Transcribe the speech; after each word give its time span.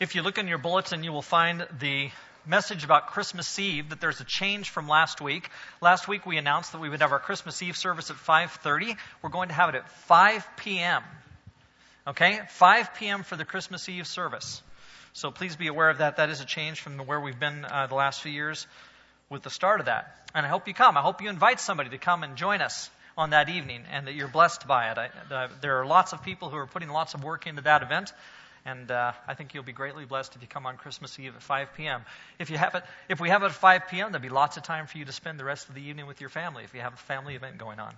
If 0.00 0.14
you 0.14 0.22
look 0.22 0.38
in 0.38 0.48
your 0.48 0.56
bulletin, 0.56 1.04
you 1.04 1.12
will 1.12 1.20
find 1.20 1.68
the 1.78 2.08
message 2.46 2.84
about 2.84 3.08
Christmas 3.08 3.58
Eve 3.58 3.90
that 3.90 4.00
there's 4.00 4.18
a 4.22 4.24
change 4.24 4.70
from 4.70 4.88
last 4.88 5.20
week. 5.20 5.50
Last 5.82 6.08
week 6.08 6.24
we 6.24 6.38
announced 6.38 6.72
that 6.72 6.80
we 6.80 6.88
would 6.88 7.02
have 7.02 7.12
our 7.12 7.18
Christmas 7.18 7.60
Eve 7.60 7.76
service 7.76 8.10
at 8.10 8.16
5:30. 8.16 8.96
We're 9.20 9.28
going 9.28 9.48
to 9.48 9.54
have 9.54 9.68
it 9.68 9.74
at 9.74 9.90
5 10.06 10.48
p.m. 10.56 11.02
Okay? 12.06 12.40
5 12.48 12.94
p.m. 12.94 13.24
for 13.24 13.36
the 13.36 13.44
Christmas 13.44 13.90
Eve 13.90 14.06
service. 14.06 14.62
So 15.12 15.30
please 15.30 15.54
be 15.54 15.66
aware 15.66 15.90
of 15.90 15.98
that. 15.98 16.16
That 16.16 16.30
is 16.30 16.40
a 16.40 16.46
change 16.46 16.80
from 16.80 16.96
where 17.00 17.20
we've 17.20 17.38
been 17.38 17.66
uh, 17.66 17.86
the 17.86 17.94
last 17.94 18.22
few 18.22 18.32
years 18.32 18.66
with 19.28 19.42
the 19.42 19.50
start 19.50 19.80
of 19.80 19.86
that. 19.86 20.30
And 20.34 20.46
I 20.46 20.48
hope 20.48 20.66
you 20.66 20.72
come. 20.72 20.96
I 20.96 21.02
hope 21.02 21.20
you 21.20 21.28
invite 21.28 21.60
somebody 21.60 21.90
to 21.90 21.98
come 21.98 22.22
and 22.22 22.36
join 22.36 22.62
us 22.62 22.88
on 23.18 23.30
that 23.30 23.50
evening 23.50 23.82
and 23.92 24.06
that 24.06 24.14
you're 24.14 24.28
blessed 24.28 24.66
by 24.66 24.92
it. 24.92 24.96
I, 24.96 25.34
uh, 25.34 25.48
there 25.60 25.82
are 25.82 25.84
lots 25.84 26.14
of 26.14 26.22
people 26.22 26.48
who 26.48 26.56
are 26.56 26.66
putting 26.66 26.88
lots 26.88 27.12
of 27.12 27.22
work 27.22 27.46
into 27.46 27.60
that 27.62 27.82
event. 27.82 28.14
And 28.64 28.90
uh, 28.90 29.12
I 29.26 29.34
think 29.34 29.54
you'll 29.54 29.62
be 29.62 29.72
greatly 29.72 30.04
blessed 30.04 30.36
if 30.36 30.42
you 30.42 30.48
come 30.48 30.66
on 30.66 30.76
Christmas 30.76 31.18
Eve 31.18 31.34
at 31.34 31.42
5 31.42 31.74
p.m. 31.74 32.02
If 32.38 32.50
you 32.50 32.58
have 32.58 32.74
it, 32.74 32.84
if 33.08 33.20
we 33.20 33.30
have 33.30 33.42
it 33.42 33.46
at 33.46 33.52
5 33.52 33.88
p.m., 33.88 34.12
there'll 34.12 34.22
be 34.22 34.28
lots 34.28 34.56
of 34.56 34.62
time 34.62 34.86
for 34.86 34.98
you 34.98 35.04
to 35.06 35.12
spend 35.12 35.38
the 35.38 35.44
rest 35.44 35.68
of 35.68 35.74
the 35.74 35.82
evening 35.82 36.06
with 36.06 36.20
your 36.20 36.30
family 36.30 36.64
if 36.64 36.74
you 36.74 36.80
have 36.80 36.94
a 36.94 36.98
family 36.98 37.34
event 37.34 37.58
going 37.58 37.80
on. 37.80 37.94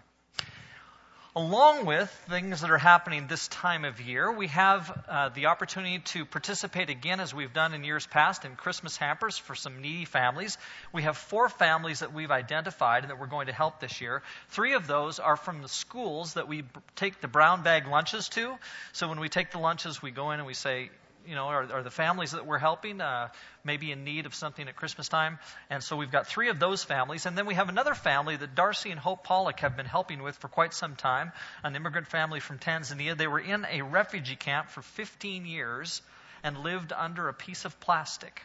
Along 1.34 1.86
with 1.86 2.10
things 2.28 2.60
that 2.60 2.70
are 2.70 2.76
happening 2.76 3.26
this 3.26 3.48
time 3.48 3.86
of 3.86 4.02
year, 4.02 4.30
we 4.30 4.48
have 4.48 5.04
uh, 5.08 5.28
the 5.30 5.46
opportunity 5.46 6.00
to 6.00 6.26
participate 6.26 6.90
again, 6.90 7.20
as 7.20 7.32
we've 7.32 7.54
done 7.54 7.72
in 7.72 7.84
years 7.84 8.06
past, 8.06 8.44
in 8.44 8.54
Christmas 8.54 8.98
hampers 8.98 9.38
for 9.38 9.54
some 9.54 9.80
needy 9.80 10.04
families. 10.04 10.58
We 10.92 11.04
have 11.04 11.16
four 11.16 11.48
families 11.48 12.00
that 12.00 12.12
we've 12.12 12.30
identified 12.30 13.04
and 13.04 13.10
that 13.10 13.18
we're 13.18 13.28
going 13.28 13.46
to 13.46 13.54
help 13.54 13.80
this 13.80 14.02
year. 14.02 14.22
Three 14.50 14.74
of 14.74 14.86
those 14.86 15.20
are 15.20 15.38
from 15.38 15.62
the 15.62 15.68
schools 15.68 16.34
that 16.34 16.48
we 16.48 16.64
take 16.96 17.22
the 17.22 17.28
brown 17.28 17.62
bag 17.62 17.88
lunches 17.88 18.28
to. 18.30 18.54
So 18.92 19.08
when 19.08 19.18
we 19.18 19.30
take 19.30 19.52
the 19.52 19.58
lunches, 19.58 20.02
we 20.02 20.10
go 20.10 20.32
in 20.32 20.38
and 20.38 20.46
we 20.46 20.52
say, 20.52 20.90
you 21.26 21.34
know, 21.34 21.46
are, 21.46 21.82
the 21.82 21.90
families 21.90 22.32
that 22.32 22.46
we're 22.46 22.58
helping 22.58 23.00
uh, 23.00 23.28
maybe 23.64 23.92
in 23.92 24.04
need 24.04 24.26
of 24.26 24.34
something 24.34 24.66
at 24.68 24.76
Christmas 24.76 25.08
time? 25.08 25.38
And 25.70 25.82
so 25.82 25.96
we've 25.96 26.10
got 26.10 26.26
three 26.26 26.48
of 26.48 26.58
those 26.58 26.84
families. 26.84 27.26
And 27.26 27.36
then 27.36 27.46
we 27.46 27.54
have 27.54 27.68
another 27.68 27.94
family 27.94 28.36
that 28.36 28.54
Darcy 28.54 28.90
and 28.90 29.00
Hope 29.00 29.24
Pollock 29.24 29.60
have 29.60 29.76
been 29.76 29.86
helping 29.86 30.22
with 30.22 30.36
for 30.36 30.48
quite 30.48 30.74
some 30.74 30.96
time, 30.96 31.32
an 31.62 31.76
immigrant 31.76 32.06
family 32.06 32.40
from 32.40 32.58
Tanzania. 32.58 33.16
They 33.16 33.26
were 33.26 33.40
in 33.40 33.66
a 33.70 33.82
refugee 33.82 34.36
camp 34.36 34.70
for 34.70 34.82
15 34.82 35.46
years 35.46 36.02
and 36.42 36.58
lived 36.58 36.92
under 36.92 37.28
a 37.28 37.34
piece 37.34 37.64
of 37.64 37.78
plastic 37.80 38.42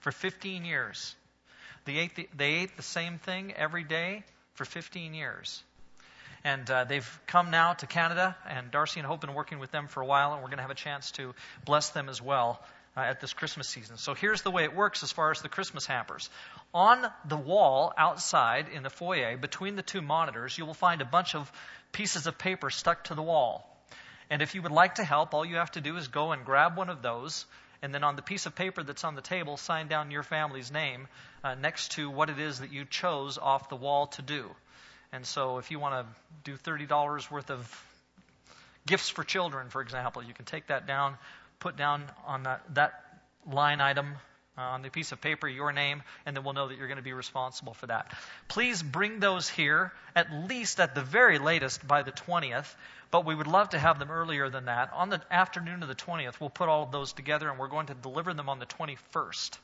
for 0.00 0.12
15 0.12 0.64
years. 0.64 1.14
They 1.84 1.96
ate 1.96 2.14
the, 2.16 2.28
they 2.36 2.54
ate 2.54 2.76
the 2.76 2.82
same 2.82 3.18
thing 3.18 3.52
every 3.54 3.84
day 3.84 4.24
for 4.54 4.64
15 4.64 5.14
years. 5.14 5.62
And 6.44 6.70
uh, 6.70 6.84
they've 6.84 7.20
come 7.26 7.50
now 7.50 7.72
to 7.72 7.86
Canada, 7.86 8.36
and 8.46 8.70
Darcy 8.70 9.00
and 9.00 9.06
Hope 9.06 9.22
have 9.22 9.28
been 9.28 9.34
working 9.34 9.58
with 9.58 9.70
them 9.70 9.88
for 9.88 10.02
a 10.02 10.06
while, 10.06 10.34
and 10.34 10.42
we're 10.42 10.48
going 10.48 10.58
to 10.58 10.62
have 10.62 10.70
a 10.70 10.74
chance 10.74 11.10
to 11.12 11.34
bless 11.64 11.88
them 11.90 12.10
as 12.10 12.20
well 12.20 12.62
uh, 12.96 13.00
at 13.00 13.20
this 13.20 13.32
Christmas 13.32 13.66
season. 13.66 13.96
So 13.96 14.12
here's 14.12 14.42
the 14.42 14.50
way 14.50 14.64
it 14.64 14.76
works 14.76 15.02
as 15.02 15.10
far 15.10 15.30
as 15.30 15.40
the 15.40 15.48
Christmas 15.48 15.86
hampers. 15.86 16.28
On 16.74 16.98
the 17.26 17.36
wall 17.36 17.94
outside 17.96 18.68
in 18.68 18.82
the 18.82 18.90
foyer, 18.90 19.38
between 19.38 19.74
the 19.74 19.82
two 19.82 20.02
monitors, 20.02 20.56
you 20.58 20.66
will 20.66 20.74
find 20.74 21.00
a 21.00 21.06
bunch 21.06 21.34
of 21.34 21.50
pieces 21.92 22.26
of 22.26 22.36
paper 22.36 22.68
stuck 22.68 23.04
to 23.04 23.14
the 23.14 23.22
wall. 23.22 23.70
And 24.28 24.42
if 24.42 24.54
you 24.54 24.62
would 24.62 24.72
like 24.72 24.96
to 24.96 25.04
help, 25.04 25.32
all 25.32 25.44
you 25.44 25.56
have 25.56 25.72
to 25.72 25.80
do 25.80 25.96
is 25.96 26.08
go 26.08 26.32
and 26.32 26.44
grab 26.44 26.76
one 26.76 26.90
of 26.90 27.00
those, 27.00 27.46
and 27.82 27.94
then 27.94 28.04
on 28.04 28.16
the 28.16 28.22
piece 28.22 28.46
of 28.46 28.54
paper 28.54 28.82
that's 28.82 29.04
on 29.04 29.14
the 29.14 29.22
table, 29.22 29.56
sign 29.56 29.88
down 29.88 30.10
your 30.10 30.22
family's 30.22 30.70
name 30.70 31.08
uh, 31.42 31.54
next 31.54 31.92
to 31.92 32.10
what 32.10 32.30
it 32.30 32.38
is 32.38 32.60
that 32.60 32.72
you 32.72 32.84
chose 32.84 33.38
off 33.38 33.68
the 33.68 33.76
wall 33.76 34.08
to 34.08 34.22
do. 34.22 34.50
And 35.14 35.24
so 35.24 35.58
if 35.58 35.70
you 35.70 35.78
want 35.78 35.94
to 35.94 36.50
do 36.50 36.56
$30 36.56 37.30
worth 37.30 37.52
of 37.52 37.84
gifts 38.84 39.08
for 39.08 39.22
children, 39.22 39.68
for 39.68 39.80
example, 39.80 40.24
you 40.24 40.34
can 40.34 40.44
take 40.44 40.66
that 40.66 40.88
down, 40.88 41.16
put 41.60 41.76
down 41.76 42.02
on 42.26 42.42
that, 42.42 42.62
that 42.74 43.00
line 43.48 43.80
item 43.80 44.16
uh, 44.58 44.62
on 44.62 44.82
the 44.82 44.90
piece 44.90 45.12
of 45.12 45.20
paper 45.20 45.46
your 45.46 45.70
name, 45.70 46.02
and 46.26 46.36
then 46.36 46.42
we'll 46.42 46.52
know 46.52 46.66
that 46.66 46.78
you're 46.78 46.88
going 46.88 46.98
to 46.98 47.04
be 47.04 47.12
responsible 47.12 47.74
for 47.74 47.86
that. 47.86 48.12
Please 48.48 48.82
bring 48.82 49.20
those 49.20 49.48
here, 49.48 49.92
at 50.16 50.32
least 50.48 50.80
at 50.80 50.96
the 50.96 51.02
very 51.02 51.38
latest 51.38 51.86
by 51.86 52.02
the 52.02 52.12
20th, 52.12 52.74
but 53.12 53.24
we 53.24 53.36
would 53.36 53.46
love 53.46 53.68
to 53.68 53.78
have 53.78 54.00
them 54.00 54.10
earlier 54.10 54.50
than 54.50 54.64
that. 54.64 54.92
On 54.94 55.10
the 55.10 55.20
afternoon 55.30 55.82
of 55.84 55.88
the 55.88 55.94
20th, 55.94 56.40
we'll 56.40 56.50
put 56.50 56.68
all 56.68 56.82
of 56.82 56.90
those 56.90 57.12
together, 57.12 57.48
and 57.48 57.56
we're 57.56 57.68
going 57.68 57.86
to 57.86 57.94
deliver 57.94 58.34
them 58.34 58.48
on 58.48 58.58
the 58.58 58.66
21st. 58.66 59.58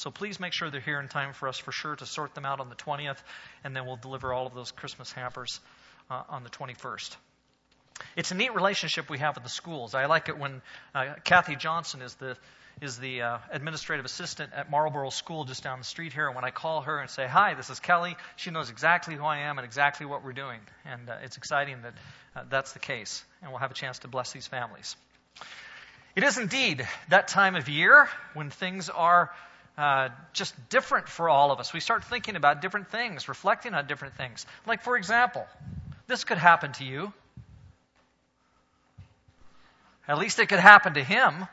So 0.00 0.10
please 0.10 0.40
make 0.40 0.54
sure 0.54 0.70
they're 0.70 0.80
here 0.80 0.98
in 0.98 1.08
time 1.08 1.34
for 1.34 1.46
us 1.46 1.58
for 1.58 1.72
sure 1.72 1.94
to 1.94 2.06
sort 2.06 2.34
them 2.34 2.46
out 2.46 2.58
on 2.58 2.70
the 2.70 2.74
20th, 2.74 3.18
and 3.64 3.76
then 3.76 3.84
we'll 3.84 3.98
deliver 3.98 4.32
all 4.32 4.46
of 4.46 4.54
those 4.54 4.70
Christmas 4.70 5.12
hampers 5.12 5.60
uh, 6.10 6.22
on 6.30 6.42
the 6.42 6.48
21st. 6.48 7.14
It's 8.16 8.30
a 8.30 8.34
neat 8.34 8.54
relationship 8.54 9.10
we 9.10 9.18
have 9.18 9.34
with 9.34 9.44
the 9.44 9.50
schools. 9.50 9.94
I 9.94 10.06
like 10.06 10.30
it 10.30 10.38
when 10.38 10.62
uh, 10.94 11.16
Kathy 11.24 11.54
Johnson 11.54 12.00
is 12.00 12.14
the 12.14 12.38
is 12.80 12.98
the 12.98 13.20
uh, 13.20 13.38
administrative 13.50 14.06
assistant 14.06 14.54
at 14.54 14.70
Marlboro 14.70 15.10
School 15.10 15.44
just 15.44 15.62
down 15.62 15.80
the 15.80 15.84
street 15.84 16.14
here. 16.14 16.28
And 16.28 16.34
when 16.34 16.46
I 16.46 16.50
call 16.50 16.80
her 16.80 16.98
and 16.98 17.10
say, 17.10 17.26
Hi, 17.26 17.52
this 17.52 17.68
is 17.68 17.78
Kelly, 17.78 18.16
she 18.36 18.50
knows 18.50 18.70
exactly 18.70 19.16
who 19.16 19.24
I 19.24 19.40
am 19.40 19.58
and 19.58 19.66
exactly 19.66 20.06
what 20.06 20.24
we're 20.24 20.32
doing. 20.32 20.60
And 20.86 21.10
uh, 21.10 21.16
it's 21.22 21.36
exciting 21.36 21.82
that 21.82 21.92
uh, 22.34 22.44
that's 22.48 22.72
the 22.72 22.78
case. 22.78 23.22
And 23.42 23.50
we'll 23.50 23.60
have 23.60 23.70
a 23.70 23.74
chance 23.74 23.98
to 23.98 24.08
bless 24.08 24.32
these 24.32 24.46
families. 24.46 24.96
It 26.16 26.24
is 26.24 26.38
indeed 26.38 26.88
that 27.10 27.28
time 27.28 27.54
of 27.54 27.68
year 27.68 28.08
when 28.32 28.48
things 28.48 28.88
are 28.88 29.30
uh, 29.78 30.08
just 30.32 30.54
different 30.68 31.08
for 31.08 31.28
all 31.28 31.52
of 31.52 31.60
us. 31.60 31.72
We 31.72 31.80
start 31.80 32.04
thinking 32.04 32.36
about 32.36 32.60
different 32.60 32.88
things, 32.90 33.28
reflecting 33.28 33.74
on 33.74 33.86
different 33.86 34.16
things. 34.16 34.46
Like, 34.66 34.82
for 34.82 34.96
example, 34.96 35.46
this 36.06 36.24
could 36.24 36.38
happen 36.38 36.72
to 36.72 36.84
you. 36.84 37.12
At 40.06 40.18
least 40.18 40.38
it 40.38 40.48
could 40.48 40.58
happen 40.58 40.94
to 40.94 41.04
him. 41.04 41.46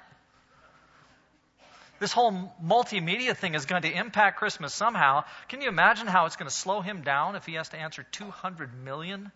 This 2.00 2.12
whole 2.12 2.54
multimedia 2.64 3.36
thing 3.36 3.56
is 3.56 3.66
going 3.66 3.82
to 3.82 3.92
impact 3.92 4.38
Christmas 4.38 4.74
somehow. 4.74 5.24
Can 5.48 5.62
you 5.62 5.70
imagine 5.70 6.08
how 6.08 6.26
it's 6.26 6.36
going 6.36 6.50
to 6.50 6.56
slow 6.56 6.82
him 6.82 7.02
down 7.02 7.36
if 7.36 7.46
he 7.46 7.54
has 7.54 7.70
to 7.70 7.78
answer 7.78 8.04
200 8.12 8.84
million 8.84 9.32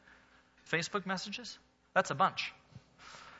Facebook 0.71 1.05
messages? 1.05 1.57
That's 1.93 2.11
a 2.11 2.15
bunch. 2.15 2.53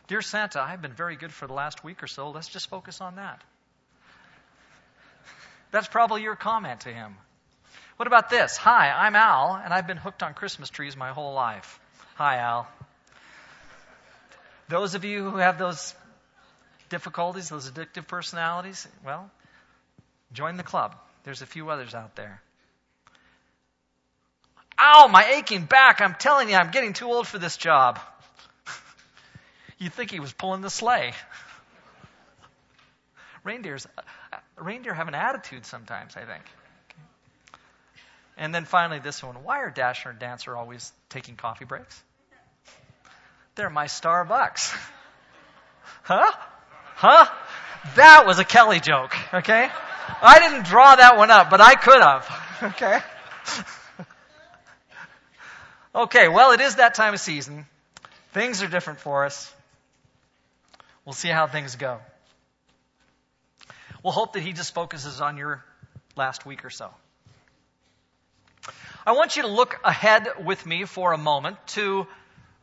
Dear 0.07 0.21
Santa, 0.21 0.61
I've 0.61 0.81
been 0.81 0.93
very 0.93 1.15
good 1.15 1.31
for 1.31 1.47
the 1.47 1.53
last 1.53 1.83
week 1.83 2.03
or 2.03 2.07
so. 2.07 2.31
Let's 2.31 2.47
just 2.47 2.69
focus 2.69 2.99
on 2.99 3.15
that. 3.15 3.41
That's 5.71 5.87
probably 5.87 6.21
your 6.21 6.35
comment 6.35 6.81
to 6.81 6.89
him. 6.89 7.15
What 7.95 8.07
about 8.07 8.29
this? 8.29 8.57
Hi, 8.57 8.91
I'm 8.91 9.15
Al, 9.15 9.61
and 9.63 9.73
I've 9.73 9.87
been 9.87 9.97
hooked 9.97 10.23
on 10.23 10.33
Christmas 10.33 10.69
trees 10.69 10.97
my 10.97 11.09
whole 11.09 11.33
life. 11.33 11.79
Hi, 12.15 12.37
Al. 12.37 12.67
Those 14.67 14.95
of 14.95 15.05
you 15.05 15.29
who 15.29 15.37
have 15.37 15.57
those 15.57 15.93
difficulties, 16.89 17.49
those 17.49 17.69
addictive 17.69 18.07
personalities, 18.07 18.87
well, 19.05 19.29
join 20.33 20.57
the 20.57 20.63
club. 20.63 20.95
There's 21.23 21.41
a 21.41 21.45
few 21.45 21.69
others 21.69 21.93
out 21.93 22.15
there. 22.15 22.41
Ow, 24.79 25.07
my 25.11 25.23
aching 25.37 25.65
back. 25.65 26.01
I'm 26.01 26.15
telling 26.15 26.49
you, 26.49 26.55
I'm 26.55 26.71
getting 26.71 26.93
too 26.93 27.05
old 27.05 27.27
for 27.27 27.37
this 27.37 27.55
job. 27.55 27.99
You'd 29.77 29.93
think 29.93 30.09
he 30.09 30.19
was 30.19 30.33
pulling 30.33 30.61
the 30.61 30.69
sleigh. 30.69 31.13
Reindeers, 33.43 33.85
reindeer 34.57 34.93
have 34.93 35.07
an 35.07 35.15
attitude 35.15 35.65
sometimes, 35.65 36.15
I 36.15 36.25
think. 36.25 36.43
And 38.37 38.55
then 38.55 38.65
finally, 38.65 38.99
this 38.99 39.21
one. 39.21 39.43
Why 39.43 39.59
are 39.59 39.69
Dasher 39.69 40.09
and 40.09 40.19
Dancer 40.19 40.55
always 40.55 40.91
taking 41.09 41.35
coffee 41.35 41.65
breaks? 41.65 42.01
They're 43.55 43.69
my 43.69 43.85
Starbucks. 43.85 44.75
huh? 46.03 46.31
Huh? 46.95 47.25
That 47.95 48.25
was 48.25 48.39
a 48.39 48.45
Kelly 48.45 48.79
joke, 48.79 49.15
okay? 49.33 49.69
I 50.21 50.39
didn't 50.39 50.65
draw 50.65 50.95
that 50.95 51.17
one 51.17 51.31
up, 51.31 51.49
but 51.49 51.61
I 51.61 51.75
could 51.75 52.01
have, 52.01 52.29
okay? 52.75 52.99
okay, 55.95 56.27
well, 56.27 56.51
it 56.51 56.61
is 56.61 56.75
that 56.75 56.95
time 56.95 57.13
of 57.13 57.19
season. 57.19 57.65
Things 58.33 58.63
are 58.63 58.67
different 58.67 58.99
for 58.99 59.25
us. 59.25 59.53
We'll 61.05 61.13
see 61.13 61.29
how 61.29 61.47
things 61.47 61.75
go. 61.75 61.99
We'll 64.03 64.13
hope 64.13 64.33
that 64.33 64.41
he 64.41 64.53
just 64.53 64.73
focuses 64.73 65.21
on 65.21 65.37
your 65.37 65.63
last 66.15 66.45
week 66.45 66.65
or 66.65 66.71
so. 66.71 66.89
I 69.05 69.11
want 69.11 69.35
you 69.35 69.43
to 69.43 69.47
look 69.47 69.79
ahead 69.83 70.27
with 70.43 70.65
me 70.65 70.85
for 70.85 71.13
a 71.13 71.17
moment 71.17 71.57
to, 71.67 72.07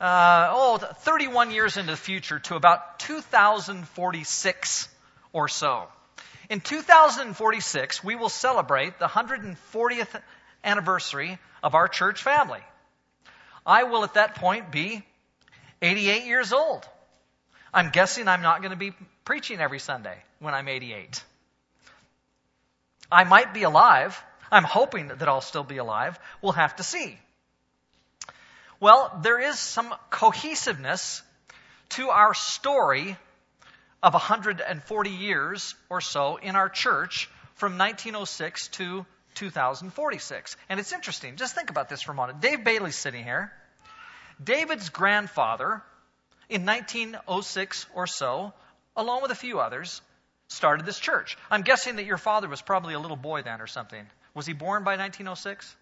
uh, 0.00 0.48
oh, 0.50 0.78
31 0.78 1.52
years 1.52 1.76
into 1.76 1.92
the 1.92 1.96
future 1.96 2.40
to 2.40 2.56
about 2.56 2.98
2046 3.00 4.88
or 5.32 5.48
so. 5.48 5.86
In 6.48 6.60
2046, 6.60 8.02
we 8.02 8.16
will 8.16 8.28
celebrate 8.28 8.98
the 8.98 9.06
140th 9.06 10.20
anniversary 10.64 11.38
of 11.62 11.74
our 11.74 11.86
church 11.86 12.22
family. 12.22 12.62
I 13.64 13.84
will 13.84 14.02
at 14.02 14.14
that 14.14 14.36
point 14.36 14.72
be 14.72 15.04
88 15.82 16.24
years 16.24 16.52
old. 16.52 16.88
I'm 17.72 17.90
guessing 17.90 18.28
I'm 18.28 18.42
not 18.42 18.60
going 18.60 18.70
to 18.70 18.76
be 18.76 18.92
preaching 19.24 19.60
every 19.60 19.78
Sunday 19.78 20.16
when 20.38 20.54
I'm 20.54 20.68
88. 20.68 21.22
I 23.10 23.24
might 23.24 23.54
be 23.54 23.62
alive. 23.62 24.20
I'm 24.50 24.64
hoping 24.64 25.08
that 25.08 25.28
I'll 25.28 25.40
still 25.40 25.64
be 25.64 25.76
alive. 25.78 26.18
We'll 26.42 26.52
have 26.52 26.76
to 26.76 26.82
see. 26.82 27.18
Well, 28.80 29.18
there 29.22 29.38
is 29.38 29.58
some 29.58 29.94
cohesiveness 30.10 31.22
to 31.90 32.10
our 32.10 32.34
story 32.34 33.16
of 34.02 34.12
140 34.12 35.10
years 35.10 35.74
or 35.90 36.00
so 36.00 36.36
in 36.36 36.54
our 36.54 36.68
church 36.68 37.28
from 37.54 37.76
1906 37.76 38.68
to 38.68 39.04
2046. 39.34 40.56
And 40.68 40.78
it's 40.78 40.92
interesting. 40.92 41.36
Just 41.36 41.54
think 41.54 41.70
about 41.70 41.88
this 41.88 42.02
for 42.02 42.12
a 42.12 42.14
moment. 42.14 42.40
Dave 42.40 42.62
Bailey's 42.62 42.96
sitting 42.96 43.24
here. 43.24 43.52
David's 44.42 44.90
grandfather, 44.90 45.82
in 46.48 46.64
1906 46.64 47.86
or 47.94 48.06
so, 48.06 48.52
along 48.96 49.22
with 49.22 49.30
a 49.30 49.36
few 49.36 49.60
others, 49.60 50.00
started 50.48 50.86
this 50.86 50.98
church. 50.98 51.36
I'm 51.50 51.62
guessing 51.62 51.96
that 51.96 52.04
your 52.04 52.18
father 52.18 52.48
was 52.48 52.62
probably 52.62 52.94
a 52.94 52.98
little 52.98 53.16
boy 53.16 53.42
then 53.42 53.60
or 53.60 53.66
something. 53.66 54.04
Was 54.34 54.46
he 54.46 54.52
born 54.52 54.84
by 54.84 54.96
1906? 54.96 55.76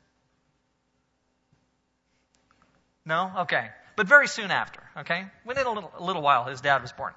No? 3.05 3.33
Okay. 3.41 3.69
But 3.95 4.09
very 4.09 4.29
soon 4.29 4.51
after, 4.51 4.81
okay? 4.99 5.27
Within 5.45 5.67
a 5.67 5.73
little, 5.73 5.93
a 5.99 6.05
little 6.05 6.23
while, 6.23 6.45
his 6.45 6.61
dad 6.61 6.83
was 6.83 6.93
born. 6.93 7.15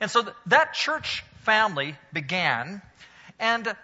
And 0.00 0.10
so 0.10 0.22
th- 0.22 0.34
that 0.46 0.74
church 0.74 1.24
family 1.40 1.96
began 2.12 2.82
and 3.40 3.74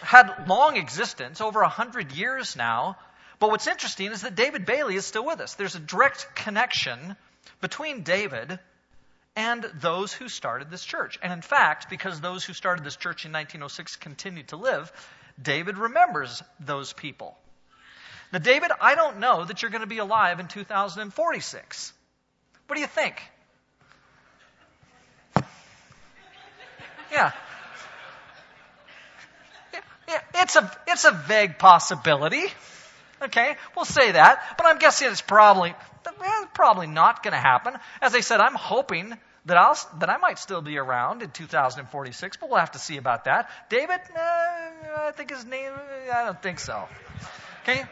had 0.00 0.46
long 0.46 0.76
existence, 0.76 1.40
over 1.40 1.62
a 1.62 1.68
hundred 1.68 2.12
years 2.12 2.54
now. 2.54 2.96
But 3.40 3.50
what's 3.50 3.66
interesting 3.66 4.12
is 4.12 4.22
that 4.22 4.34
David 4.34 4.64
Bailey 4.64 4.94
is 4.94 5.06
still 5.06 5.24
with 5.24 5.40
us. 5.40 5.54
There's 5.54 5.74
a 5.74 5.80
direct 5.80 6.34
connection 6.36 7.16
between 7.60 8.02
David 8.02 8.58
and 9.36 9.64
those 9.80 10.12
who 10.12 10.28
started 10.28 10.70
this 10.70 10.84
church. 10.84 11.18
And 11.22 11.32
in 11.32 11.42
fact, 11.42 11.88
because 11.88 12.20
those 12.20 12.44
who 12.44 12.52
started 12.52 12.84
this 12.84 12.96
church 12.96 13.24
in 13.24 13.32
1906 13.32 13.96
continued 13.96 14.48
to 14.48 14.56
live, 14.56 14.92
David 15.40 15.78
remembers 15.78 16.42
those 16.58 16.92
people. 16.92 17.36
Now, 18.32 18.40
David, 18.40 18.72
I 18.80 18.94
don't 18.94 19.20
know 19.20 19.44
that 19.44 19.62
you're 19.62 19.70
going 19.70 19.82
to 19.82 19.86
be 19.86 19.98
alive 19.98 20.40
in 20.40 20.48
2046. 20.48 21.92
What 22.66 22.74
do 22.74 22.80
you 22.80 22.86
think? 22.86 23.22
Yeah. 27.10 27.32
yeah. 30.08 30.20
It's 30.34 30.56
a, 30.56 30.70
it's 30.86 31.04
a 31.04 31.12
vague 31.12 31.58
possibility. 31.58 32.44
Okay, 33.20 33.56
we'll 33.74 33.84
say 33.84 34.12
that. 34.12 34.56
But 34.56 34.66
I'm 34.66 34.78
guessing 34.78 35.10
it's 35.10 35.20
probably, 35.20 35.74
probably 36.54 36.86
not 36.86 37.22
going 37.22 37.32
to 37.32 37.38
happen. 37.38 37.74
As 38.00 38.14
I 38.14 38.20
said, 38.20 38.40
I'm 38.40 38.54
hoping 38.54 39.14
that, 39.46 39.56
I'll, 39.56 39.76
that 39.98 40.08
I 40.08 40.18
might 40.18 40.38
still 40.38 40.62
be 40.62 40.78
around 40.78 41.22
in 41.22 41.30
2046, 41.30 42.36
but 42.36 42.48
we'll 42.48 42.58
have 42.58 42.72
to 42.72 42.78
see 42.78 42.96
about 42.96 43.24
that. 43.24 43.50
David, 43.70 44.00
uh, 44.14 44.20
I 44.20 45.12
think 45.16 45.30
his 45.30 45.44
name, 45.44 45.72
I 46.12 46.24
don't 46.26 46.42
think 46.42 46.60
so. 46.60 46.86
Okay? 47.62 47.84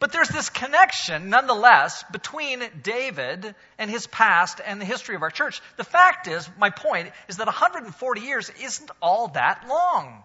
But 0.00 0.12
there's 0.12 0.28
this 0.28 0.48
connection, 0.48 1.28
nonetheless, 1.28 2.04
between 2.12 2.62
David 2.82 3.54
and 3.78 3.90
his 3.90 4.06
past 4.06 4.60
and 4.64 4.80
the 4.80 4.84
history 4.84 5.16
of 5.16 5.22
our 5.22 5.30
church. 5.30 5.60
The 5.76 5.84
fact 5.84 6.28
is, 6.28 6.48
my 6.58 6.70
point 6.70 7.10
is 7.28 7.38
that 7.38 7.46
140 7.46 8.20
years 8.20 8.50
isn't 8.62 8.90
all 9.02 9.28
that 9.28 9.66
long. 9.68 10.22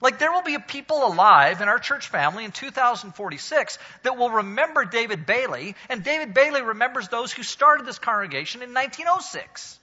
Like, 0.00 0.18
there 0.18 0.32
will 0.32 0.42
be 0.42 0.56
people 0.58 1.04
alive 1.06 1.60
in 1.60 1.68
our 1.68 1.78
church 1.78 2.08
family 2.08 2.44
in 2.44 2.52
2046 2.52 3.78
that 4.02 4.16
will 4.16 4.30
remember 4.30 4.84
David 4.84 5.26
Bailey, 5.26 5.74
and 5.90 6.02
David 6.02 6.32
Bailey 6.32 6.62
remembers 6.62 7.08
those 7.08 7.32
who 7.32 7.42
started 7.42 7.86
this 7.86 7.98
congregation 7.98 8.62
in 8.62 8.72
1906. 8.72 9.78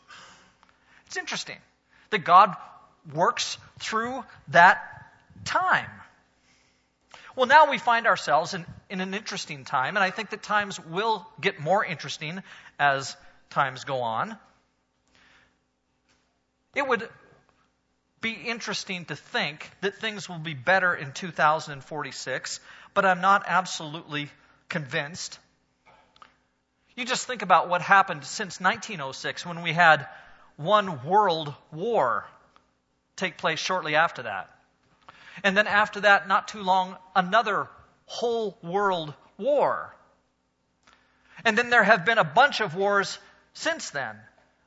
It's 1.06 1.18
interesting 1.18 1.58
that 2.10 2.24
God 2.24 2.56
works 3.14 3.58
through 3.80 4.24
that 4.50 4.82
time. 5.46 5.90
Well, 7.36 7.46
now 7.46 7.70
we 7.70 7.78
find 7.78 8.08
ourselves 8.08 8.56
in, 8.56 8.66
in 8.90 9.00
an 9.00 9.14
interesting 9.14 9.64
time, 9.64 9.96
and 9.96 10.04
I 10.04 10.10
think 10.10 10.32
that 10.32 10.42
times 10.42 10.80
will 10.80 11.26
get 11.40 11.60
more 11.60 11.86
interesting 11.86 12.42
as 12.80 13.16
times 13.52 13.84
go 13.84 14.02
on. 14.02 14.36
It 16.74 16.88
would 16.88 17.08
be 18.28 18.50
interesting 18.50 19.06
to 19.06 19.16
think 19.16 19.70
that 19.80 19.96
things 19.96 20.28
will 20.28 20.38
be 20.38 20.54
better 20.54 20.94
in 20.94 21.14
2046, 21.14 22.60
but 22.94 23.06
I'm 23.06 23.22
not 23.22 23.44
absolutely 23.48 24.30
convinced. 24.68 25.40
You 26.98 27.06
just 27.06 27.26
think 27.26 27.42
about 27.42 27.70
what 27.70 27.82
happened 27.82 28.26
since 28.26 28.60
1906 28.60 29.46
when 29.46 29.62
we 29.62 29.72
had 29.72 30.08
one 30.58 31.06
world 31.06 31.54
war 31.72 32.26
take 33.16 33.38
place 33.38 33.60
shortly 33.60 33.96
after 33.96 34.24
that. 34.24 34.50
And 35.42 35.56
then 35.56 35.66
after 35.66 36.02
that, 36.02 36.28
not 36.28 36.50
too 36.50 36.64
long, 36.64 36.98
another 37.16 37.70
whole 38.08 38.58
world 38.62 39.14
war. 39.38 39.96
And 41.46 41.58
then 41.58 41.70
there 41.70 41.84
have 41.84 42.04
been 42.04 42.18
a 42.18 42.26
bunch 42.26 42.60
of 42.60 42.76
wars 42.76 43.20
since 43.54 43.92
then 43.92 44.18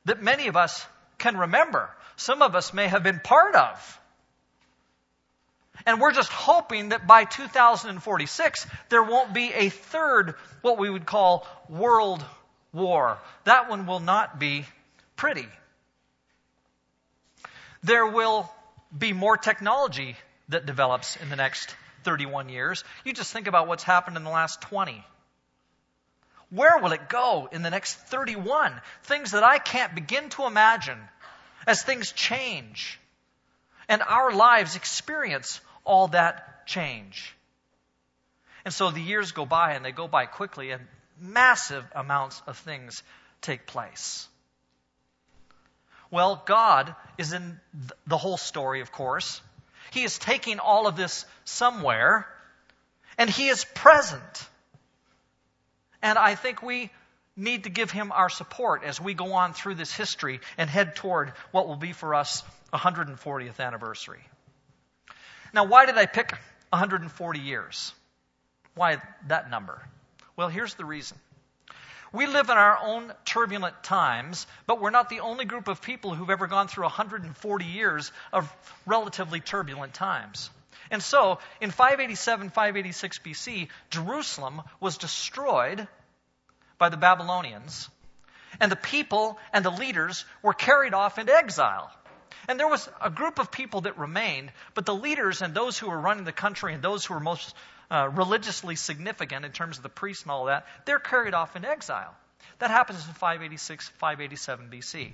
that 0.05 0.23
many 0.23 0.47
of 0.47 0.57
us 0.57 0.83
can 1.19 1.37
remember. 1.37 1.91
Some 2.21 2.43
of 2.43 2.53
us 2.53 2.71
may 2.71 2.87
have 2.87 3.01
been 3.01 3.19
part 3.19 3.55
of. 3.55 3.99
And 5.87 5.99
we're 5.99 6.11
just 6.11 6.31
hoping 6.31 6.89
that 6.89 7.07
by 7.07 7.25
2046, 7.25 8.67
there 8.89 9.01
won't 9.01 9.33
be 9.33 9.51
a 9.51 9.69
third, 9.69 10.35
what 10.61 10.77
we 10.77 10.87
would 10.87 11.07
call 11.07 11.47
world 11.67 12.23
war. 12.71 13.17
That 13.45 13.71
one 13.71 13.87
will 13.87 13.99
not 13.99 14.39
be 14.39 14.67
pretty. 15.15 15.47
There 17.81 18.05
will 18.05 18.47
be 18.95 19.13
more 19.13 19.35
technology 19.35 20.15
that 20.49 20.67
develops 20.67 21.15
in 21.15 21.29
the 21.31 21.35
next 21.35 21.75
31 22.03 22.49
years. 22.49 22.83
You 23.03 23.13
just 23.13 23.33
think 23.33 23.47
about 23.47 23.67
what's 23.67 23.83
happened 23.83 24.15
in 24.15 24.23
the 24.23 24.29
last 24.29 24.61
20. 24.61 25.03
Where 26.51 26.77
will 26.77 26.91
it 26.91 27.09
go 27.09 27.49
in 27.51 27.63
the 27.63 27.71
next 27.71 27.95
31? 27.95 28.79
Things 29.05 29.31
that 29.31 29.43
I 29.43 29.57
can't 29.57 29.95
begin 29.95 30.29
to 30.29 30.45
imagine 30.45 30.99
as 31.67 31.83
things 31.83 32.11
change 32.11 32.99
and 33.87 34.01
our 34.01 34.31
lives 34.31 34.75
experience 34.75 35.59
all 35.83 36.07
that 36.09 36.65
change. 36.65 37.35
And 38.63 38.73
so 38.73 38.91
the 38.91 39.01
years 39.01 39.31
go 39.31 39.45
by 39.45 39.73
and 39.73 39.83
they 39.83 39.91
go 39.91 40.07
by 40.07 40.25
quickly 40.25 40.71
and 40.71 40.87
massive 41.19 41.83
amounts 41.93 42.41
of 42.47 42.57
things 42.57 43.03
take 43.41 43.65
place. 43.65 44.27
Well, 46.09 46.41
God 46.45 46.95
is 47.17 47.33
in 47.33 47.59
the 48.05 48.17
whole 48.17 48.37
story, 48.37 48.81
of 48.81 48.91
course. 48.91 49.41
He 49.91 50.03
is 50.03 50.17
taking 50.17 50.59
all 50.59 50.87
of 50.87 50.95
this 50.95 51.25
somewhere, 51.45 52.27
and 53.17 53.29
He 53.29 53.47
is 53.47 53.65
present. 53.65 54.49
And 56.01 56.17
I 56.17 56.35
think 56.35 56.61
we 56.61 56.91
need 57.35 57.63
to 57.63 57.69
give 57.69 57.91
Him 57.91 58.11
our 58.11 58.29
support 58.29 58.83
as 58.83 58.99
we 58.99 59.13
go 59.13 59.33
on 59.33 59.53
through 59.53 59.75
this 59.75 59.93
history 59.93 60.39
and 60.57 60.69
head 60.69 60.95
toward 60.95 61.33
what 61.51 61.67
will 61.67 61.75
be 61.75 61.93
for 61.93 62.15
us 62.15 62.43
140th 62.73 63.59
anniversary. 63.59 64.21
Now, 65.53 65.65
why 65.65 65.85
did 65.85 65.97
I 65.97 66.05
pick 66.05 66.31
140 66.69 67.39
years? 67.39 67.93
Why 68.75 69.01
that 69.27 69.49
number? 69.49 69.81
Well, 70.35 70.47
here's 70.47 70.75
the 70.75 70.85
reason. 70.85 71.17
We 72.13 72.27
live 72.27 72.49
in 72.49 72.57
our 72.57 72.77
own 72.77 73.13
turbulent 73.23 73.83
times, 73.83 74.45
but 74.67 74.81
we're 74.81 74.89
not 74.89 75.09
the 75.09 75.21
only 75.21 75.45
group 75.45 75.69
of 75.69 75.81
people 75.81 76.13
who've 76.13 76.29
ever 76.29 76.47
gone 76.47 76.67
through 76.67 76.83
140 76.83 77.65
years 77.65 78.11
of 78.33 78.53
relatively 78.85 79.39
turbulent 79.39 79.93
times. 79.93 80.49
And 80.89 81.01
so, 81.01 81.39
in 81.61 81.71
587, 81.71 82.49
586 82.49 83.19
BC, 83.19 83.67
Jerusalem 83.91 84.61
was 84.81 84.97
destroyed 84.97 85.87
by 86.81 86.89
the 86.89 86.97
Babylonians, 86.97 87.89
and 88.59 88.71
the 88.71 88.75
people 88.75 89.37
and 89.53 89.63
the 89.63 89.69
leaders 89.69 90.25
were 90.41 90.53
carried 90.53 90.95
off 90.95 91.19
into 91.19 91.31
exile. 91.31 91.91
And 92.47 92.59
there 92.59 92.67
was 92.67 92.89
a 92.99 93.11
group 93.11 93.37
of 93.37 93.51
people 93.51 93.81
that 93.81 93.99
remained, 93.99 94.51
but 94.73 94.87
the 94.87 94.95
leaders 94.95 95.43
and 95.43 95.53
those 95.53 95.77
who 95.77 95.91
were 95.91 95.99
running 95.99 96.23
the 96.23 96.31
country 96.31 96.73
and 96.73 96.81
those 96.81 97.05
who 97.05 97.13
were 97.13 97.19
most 97.19 97.53
uh, 97.91 98.09
religiously 98.11 98.75
significant 98.75 99.45
in 99.45 99.51
terms 99.51 99.77
of 99.77 99.83
the 99.83 99.89
priests 99.89 100.23
and 100.23 100.31
all 100.31 100.45
that, 100.45 100.65
they're 100.85 100.97
carried 100.97 101.35
off 101.35 101.55
into 101.55 101.69
exile. 101.69 102.15
That 102.57 102.71
happens 102.71 103.05
in 103.05 103.13
586, 103.13 103.89
587 103.99 104.69
BC. 104.71 105.13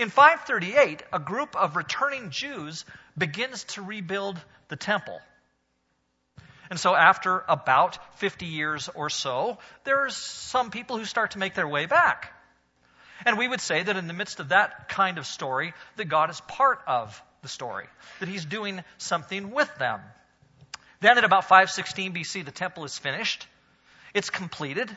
In 0.00 0.10
538, 0.10 1.04
a 1.12 1.20
group 1.20 1.54
of 1.54 1.76
returning 1.76 2.30
Jews 2.30 2.84
begins 3.16 3.62
to 3.74 3.82
rebuild 3.82 4.36
the 4.66 4.76
temple. 4.76 5.20
And 6.70 6.78
so, 6.80 6.94
after 6.94 7.44
about 7.48 7.98
50 8.18 8.46
years 8.46 8.88
or 8.94 9.10
so, 9.10 9.58
there's 9.84 10.16
some 10.16 10.70
people 10.70 10.98
who 10.98 11.04
start 11.04 11.32
to 11.32 11.38
make 11.38 11.54
their 11.54 11.68
way 11.68 11.86
back. 11.86 12.32
And 13.26 13.38
we 13.38 13.46
would 13.46 13.60
say 13.60 13.82
that 13.82 13.96
in 13.96 14.06
the 14.06 14.12
midst 14.12 14.40
of 14.40 14.48
that 14.48 14.88
kind 14.88 15.18
of 15.18 15.26
story, 15.26 15.72
that 15.96 16.06
God 16.06 16.30
is 16.30 16.40
part 16.42 16.80
of 16.86 17.22
the 17.42 17.48
story, 17.48 17.86
that 18.20 18.28
He's 18.28 18.44
doing 18.44 18.82
something 18.98 19.50
with 19.50 19.74
them. 19.78 20.00
Then 21.00 21.18
at 21.18 21.24
about 21.24 21.44
516 21.44 22.14
BC, 22.14 22.44
the 22.44 22.50
temple 22.50 22.84
is 22.84 22.98
finished. 22.98 23.46
It's 24.14 24.30
completed. 24.30 24.94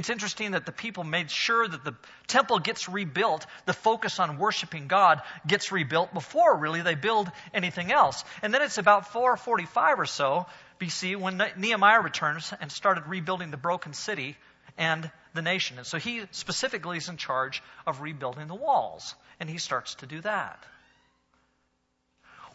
It's 0.00 0.08
interesting 0.08 0.52
that 0.52 0.64
the 0.64 0.72
people 0.72 1.04
made 1.04 1.30
sure 1.30 1.68
that 1.68 1.84
the 1.84 1.94
temple 2.26 2.58
gets 2.58 2.88
rebuilt, 2.88 3.44
the 3.66 3.74
focus 3.74 4.18
on 4.18 4.38
worshiping 4.38 4.86
God 4.88 5.20
gets 5.46 5.72
rebuilt 5.72 6.14
before 6.14 6.56
really 6.56 6.80
they 6.80 6.94
build 6.94 7.30
anything 7.52 7.92
else. 7.92 8.24
And 8.40 8.54
then 8.54 8.62
it's 8.62 8.78
about 8.78 9.12
445 9.12 10.00
or 10.00 10.06
so 10.06 10.46
BC 10.80 11.16
when 11.16 11.42
Nehemiah 11.58 12.00
returns 12.00 12.50
and 12.62 12.72
started 12.72 13.08
rebuilding 13.08 13.50
the 13.50 13.58
broken 13.58 13.92
city 13.92 14.38
and 14.78 15.10
the 15.34 15.42
nation. 15.42 15.76
And 15.76 15.86
so 15.86 15.98
he 15.98 16.22
specifically 16.30 16.96
is 16.96 17.10
in 17.10 17.18
charge 17.18 17.62
of 17.86 18.00
rebuilding 18.00 18.46
the 18.46 18.54
walls, 18.54 19.14
and 19.38 19.50
he 19.50 19.58
starts 19.58 19.96
to 19.96 20.06
do 20.06 20.22
that. 20.22 20.64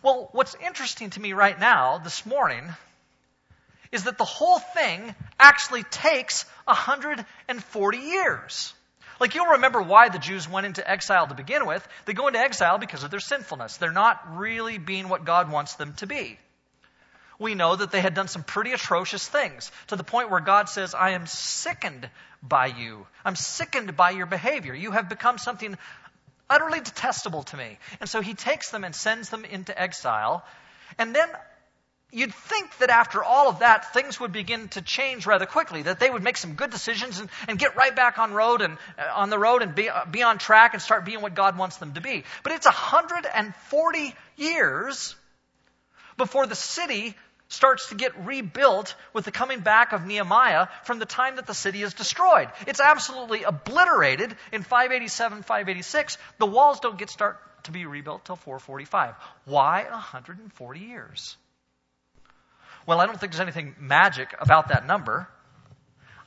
Well, 0.01 0.29
what's 0.31 0.55
interesting 0.55 1.11
to 1.11 1.21
me 1.21 1.33
right 1.33 1.59
now, 1.59 1.99
this 1.99 2.25
morning, 2.25 2.73
is 3.95 4.03
that 4.03 4.17
the 4.17 4.25
whole 4.25 4.59
thing 4.59 5.15
actually 5.39 5.83
takes 5.83 6.45
140 6.65 7.97
years. 7.97 8.73
Like 9.19 9.33
you'll 9.33 9.53
remember 9.53 9.81
why 9.81 10.09
the 10.09 10.19
Jews 10.19 10.47
went 10.47 10.65
into 10.65 10.87
exile 10.89 11.27
to 11.27 11.33
begin 11.33 11.65
with. 11.65 11.87
They 12.05 12.13
go 12.13 12.27
into 12.27 12.39
exile 12.39 12.77
because 12.77 13.03
of 13.03 13.11
their 13.11 13.19
sinfulness. 13.19 13.77
They're 13.77 13.91
not 13.91 14.37
really 14.37 14.77
being 14.77 15.09
what 15.09 15.25
God 15.25 15.49
wants 15.49 15.75
them 15.75 15.93
to 15.95 16.07
be. 16.07 16.37
We 17.39 17.55
know 17.55 17.75
that 17.75 17.91
they 17.91 18.01
had 18.01 18.13
done 18.13 18.27
some 18.27 18.43
pretty 18.43 18.71
atrocious 18.71 19.27
things 19.27 19.71
to 19.87 19.95
the 19.95 20.03
point 20.03 20.29
where 20.29 20.39
God 20.39 20.69
says, 20.69 20.93
I 20.93 21.11
am 21.11 21.25
sickened 21.27 22.09
by 22.41 22.67
you. 22.67 23.07
I'm 23.25 23.35
sickened 23.35 23.95
by 23.97 24.11
your 24.11 24.25
behavior. 24.25 24.73
You 24.73 24.91
have 24.91 25.09
become 25.09 25.37
something 25.37 25.77
utterly 26.49 26.79
detestable 26.79 27.43
to 27.43 27.57
me. 27.57 27.77
And 27.99 28.09
so 28.09 28.21
he 28.21 28.35
takes 28.35 28.69
them 28.69 28.83
and 28.83 28.95
sends 28.95 29.29
them 29.29 29.43
into 29.43 29.79
exile. 29.79 30.45
And 30.97 31.13
then 31.13 31.27
you'd 32.11 32.33
think 32.33 32.77
that 32.77 32.89
after 32.89 33.23
all 33.23 33.49
of 33.49 33.59
that, 33.59 33.93
things 33.93 34.19
would 34.19 34.31
begin 34.31 34.69
to 34.69 34.81
change 34.81 35.25
rather 35.25 35.45
quickly, 35.45 35.81
that 35.81 35.99
they 35.99 36.09
would 36.09 36.23
make 36.23 36.37
some 36.37 36.53
good 36.53 36.69
decisions 36.69 37.19
and, 37.19 37.29
and 37.47 37.59
get 37.59 37.75
right 37.75 37.95
back 37.95 38.17
on 38.19 38.33
road 38.33 38.61
and 38.61 38.77
uh, 38.97 39.13
on 39.15 39.29
the 39.29 39.39
road 39.39 39.61
and 39.61 39.75
be, 39.75 39.89
uh, 39.89 40.05
be 40.05 40.23
on 40.23 40.37
track 40.37 40.73
and 40.73 40.81
start 40.81 41.05
being 41.05 41.21
what 41.21 41.35
God 41.35 41.57
wants 41.57 41.77
them 41.77 41.93
to 41.93 42.01
be. 42.01 42.23
But 42.43 42.53
it's 42.53 42.65
140 42.65 44.15
years 44.37 45.15
before 46.17 46.47
the 46.47 46.55
city 46.55 47.15
starts 47.47 47.89
to 47.89 47.95
get 47.95 48.25
rebuilt 48.25 48.95
with 49.13 49.25
the 49.25 49.31
coming 49.31 49.59
back 49.59 49.93
of 49.93 50.05
Nehemiah 50.05 50.67
from 50.83 50.99
the 50.99 51.05
time 51.05 51.35
that 51.35 51.45
the 51.45 51.53
city 51.53 51.81
is 51.83 51.93
destroyed. 51.93 52.49
It's 52.65 52.79
absolutely 52.79 53.43
obliterated 53.43 54.35
in 54.51 54.63
587, 54.63 55.43
586. 55.43 56.17
The 56.39 56.45
walls 56.45 56.79
don't 56.79 56.97
get 56.97 57.09
start 57.09 57.39
to 57.65 57.71
be 57.71 57.85
rebuilt 57.85 58.25
till 58.25 58.35
445. 58.35 59.15
Why 59.45 59.83
140 59.83 60.79
years? 60.79 61.37
Well, 62.85 63.01
I 63.01 63.05
don't 63.05 63.19
think 63.19 63.31
there's 63.31 63.41
anything 63.41 63.75
magic 63.79 64.35
about 64.39 64.69
that 64.69 64.85
number. 64.85 65.27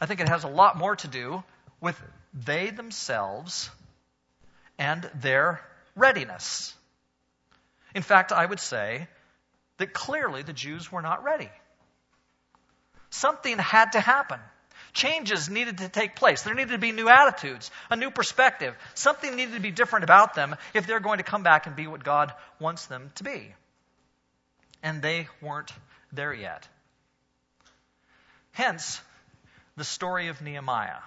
I 0.00 0.06
think 0.06 0.20
it 0.20 0.28
has 0.28 0.44
a 0.44 0.48
lot 0.48 0.76
more 0.76 0.96
to 0.96 1.08
do 1.08 1.42
with 1.80 2.00
they 2.34 2.70
themselves 2.70 3.70
and 4.78 5.08
their 5.14 5.60
readiness. 5.94 6.74
In 7.94 8.02
fact, 8.02 8.32
I 8.32 8.44
would 8.44 8.60
say 8.60 9.08
that 9.78 9.92
clearly 9.92 10.42
the 10.42 10.52
Jews 10.52 10.90
were 10.90 11.02
not 11.02 11.24
ready. 11.24 11.50
Something 13.10 13.58
had 13.58 13.92
to 13.92 14.00
happen. 14.00 14.40
Changes 14.92 15.48
needed 15.48 15.78
to 15.78 15.88
take 15.88 16.16
place. 16.16 16.42
There 16.42 16.54
needed 16.54 16.72
to 16.72 16.78
be 16.78 16.92
new 16.92 17.08
attitudes, 17.08 17.70
a 17.90 17.96
new 17.96 18.10
perspective. 18.10 18.74
Something 18.94 19.36
needed 19.36 19.54
to 19.54 19.60
be 19.60 19.70
different 19.70 20.04
about 20.04 20.34
them 20.34 20.56
if 20.74 20.86
they're 20.86 21.00
going 21.00 21.18
to 21.18 21.24
come 21.24 21.42
back 21.42 21.66
and 21.66 21.76
be 21.76 21.86
what 21.86 22.02
God 22.02 22.32
wants 22.58 22.86
them 22.86 23.10
to 23.16 23.24
be. 23.24 23.54
And 24.82 25.02
they 25.02 25.28
weren't 25.40 25.72
there 26.12 26.32
yet. 26.32 26.66
Hence, 28.52 29.00
the 29.76 29.84
story 29.84 30.28
of 30.28 30.42
Nehemiah. 30.42 31.00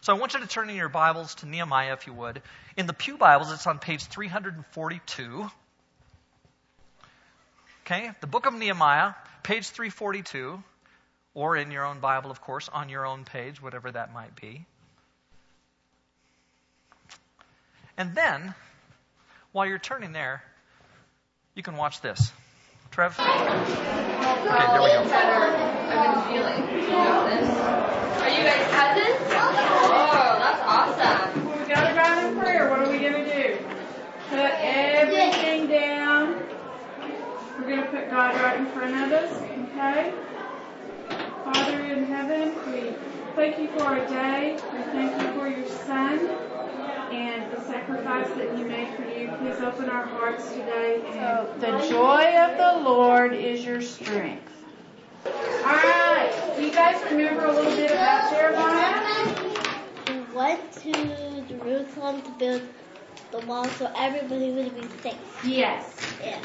So 0.00 0.12
I 0.14 0.18
want 0.18 0.34
you 0.34 0.40
to 0.40 0.48
turn 0.48 0.68
in 0.68 0.76
your 0.76 0.88
Bibles 0.88 1.36
to 1.36 1.46
Nehemiah, 1.46 1.92
if 1.92 2.06
you 2.08 2.12
would. 2.12 2.42
In 2.76 2.86
the 2.86 2.92
Pew 2.92 3.16
Bibles, 3.16 3.52
it's 3.52 3.66
on 3.66 3.78
page 3.78 4.04
342. 4.04 5.50
Okay, 7.84 8.10
the 8.20 8.26
book 8.26 8.46
of 8.46 8.54
Nehemiah, 8.54 9.14
page 9.42 9.68
342, 9.68 10.62
or 11.34 11.56
in 11.56 11.70
your 11.70 11.84
own 11.84 12.00
Bible, 12.00 12.30
of 12.30 12.40
course, 12.40 12.68
on 12.68 12.88
your 12.88 13.06
own 13.06 13.24
page, 13.24 13.62
whatever 13.62 13.90
that 13.92 14.12
might 14.12 14.34
be. 14.34 14.66
And 17.96 18.14
then, 18.14 18.54
while 19.52 19.66
you're 19.66 19.78
turning 19.78 20.12
there, 20.12 20.42
you 21.54 21.62
can 21.62 21.76
watch 21.76 22.00
this. 22.00 22.32
Trev? 22.92 23.18
Okay, 23.18 24.66
there 24.68 24.82
we 24.82 24.90
go. 24.90 25.02
I've 25.88 26.02
been 26.02 26.22
feeling. 26.28 26.62
Are 28.20 28.28
you 28.28 28.44
guys 28.44 28.66
cousins? 28.70 29.18
Oh, 29.32 30.38
that's 30.38 30.62
awesome. 30.66 31.58
We 31.58 31.66
gotta 31.68 31.94
go 31.94 32.28
in 32.28 32.38
prayer. 32.38 32.70
What 32.70 32.80
are 32.80 32.90
we 32.90 32.98
gonna 32.98 33.24
do? 33.24 33.58
Put 34.30 34.52
everything 34.60 35.68
down. 35.68 36.42
We're 37.58 37.68
going 37.68 37.82
to 37.82 37.90
put 37.90 38.10
God 38.10 38.34
right 38.36 38.58
in 38.58 38.66
front 38.70 38.94
of 38.96 39.12
us, 39.12 39.30
okay? 39.42 40.12
Father 41.44 41.80
in 41.80 42.06
heaven, 42.06 42.54
we 42.72 42.94
thank 43.36 43.58
you 43.58 43.68
for 43.76 43.84
our 43.84 44.00
day. 44.08 44.58
We 44.72 44.82
thank 44.84 45.22
you 45.22 45.32
for 45.38 45.48
your 45.48 45.68
son 45.86 46.28
and 47.12 47.52
the 47.52 47.60
sacrifice 47.64 48.28
that 48.36 48.56
you 48.58 48.64
made 48.64 48.88
for 48.96 49.02
you. 49.02 49.28
Please 49.38 49.60
open 49.60 49.90
our 49.90 50.06
hearts 50.06 50.48
today. 50.50 51.02
So 51.12 51.54
the 51.60 51.86
joy 51.88 52.36
of 52.38 52.56
the 52.56 52.88
Lord 52.88 53.34
is 53.34 53.64
your 53.64 53.82
strength. 53.82 54.50
All 55.26 55.32
right. 55.62 56.32
Do 56.56 56.64
you 56.64 56.72
guys 56.72 57.02
remember 57.10 57.44
a 57.44 57.52
little 57.52 57.76
bit 57.76 57.90
about 57.90 58.30
Nehemiah? 58.30 59.24
We 60.08 60.34
went 60.34 60.72
to 60.72 61.44
Jerusalem 61.48 62.22
to 62.22 62.30
build 62.38 62.62
the 63.30 63.40
wall 63.46 63.66
so 63.66 63.90
everybody 63.96 64.50
would 64.50 64.74
be 64.74 64.88
safe. 65.02 65.40
Yes. 65.44 65.96
Yes. 66.20 66.44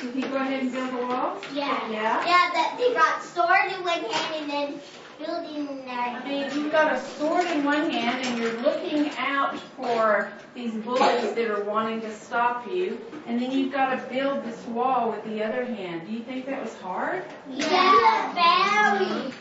Did 0.00 0.14
he 0.14 0.22
go 0.22 0.36
ahead 0.36 0.62
and 0.62 0.72
build 0.72 0.92
the 0.92 1.06
wall? 1.06 1.38
Yeah. 1.52 1.90
Yeah? 1.90 2.24
Yeah, 2.24 2.50
that 2.54 2.76
they 2.78 2.92
got 2.94 3.22
sword 3.22 3.72
in 3.76 3.84
one 3.84 4.10
hand 4.10 4.34
and 4.42 4.50
then 4.50 4.80
building 5.24 5.68
in 5.68 5.84
their 5.84 5.92
I 5.92 6.28
mean, 6.28 6.50
you've 6.54 6.72
got 6.72 6.92
a 6.92 7.00
sword 7.00 7.46
in 7.46 7.64
one 7.64 7.90
hand 7.90 8.26
and 8.26 8.38
you're 8.38 8.60
looking 8.62 9.10
out 9.18 9.58
for 9.76 10.32
these 10.54 10.72
bullets 10.74 11.32
that 11.32 11.50
are 11.50 11.64
wanting 11.64 12.00
to 12.00 12.14
stop 12.14 12.66
you, 12.66 13.00
and 13.26 13.40
then 13.40 13.50
you've 13.50 13.72
got 13.72 13.94
to 13.94 14.14
build 14.14 14.44
this 14.44 14.60
wall 14.66 15.10
with 15.10 15.24
the 15.24 15.42
other 15.42 15.64
hand. 15.64 16.06
Do 16.06 16.12
you 16.12 16.22
think 16.22 16.46
that 16.46 16.62
was 16.62 16.74
hard? 16.76 17.24
Yeah, 17.50 18.34
very. 18.34 19.32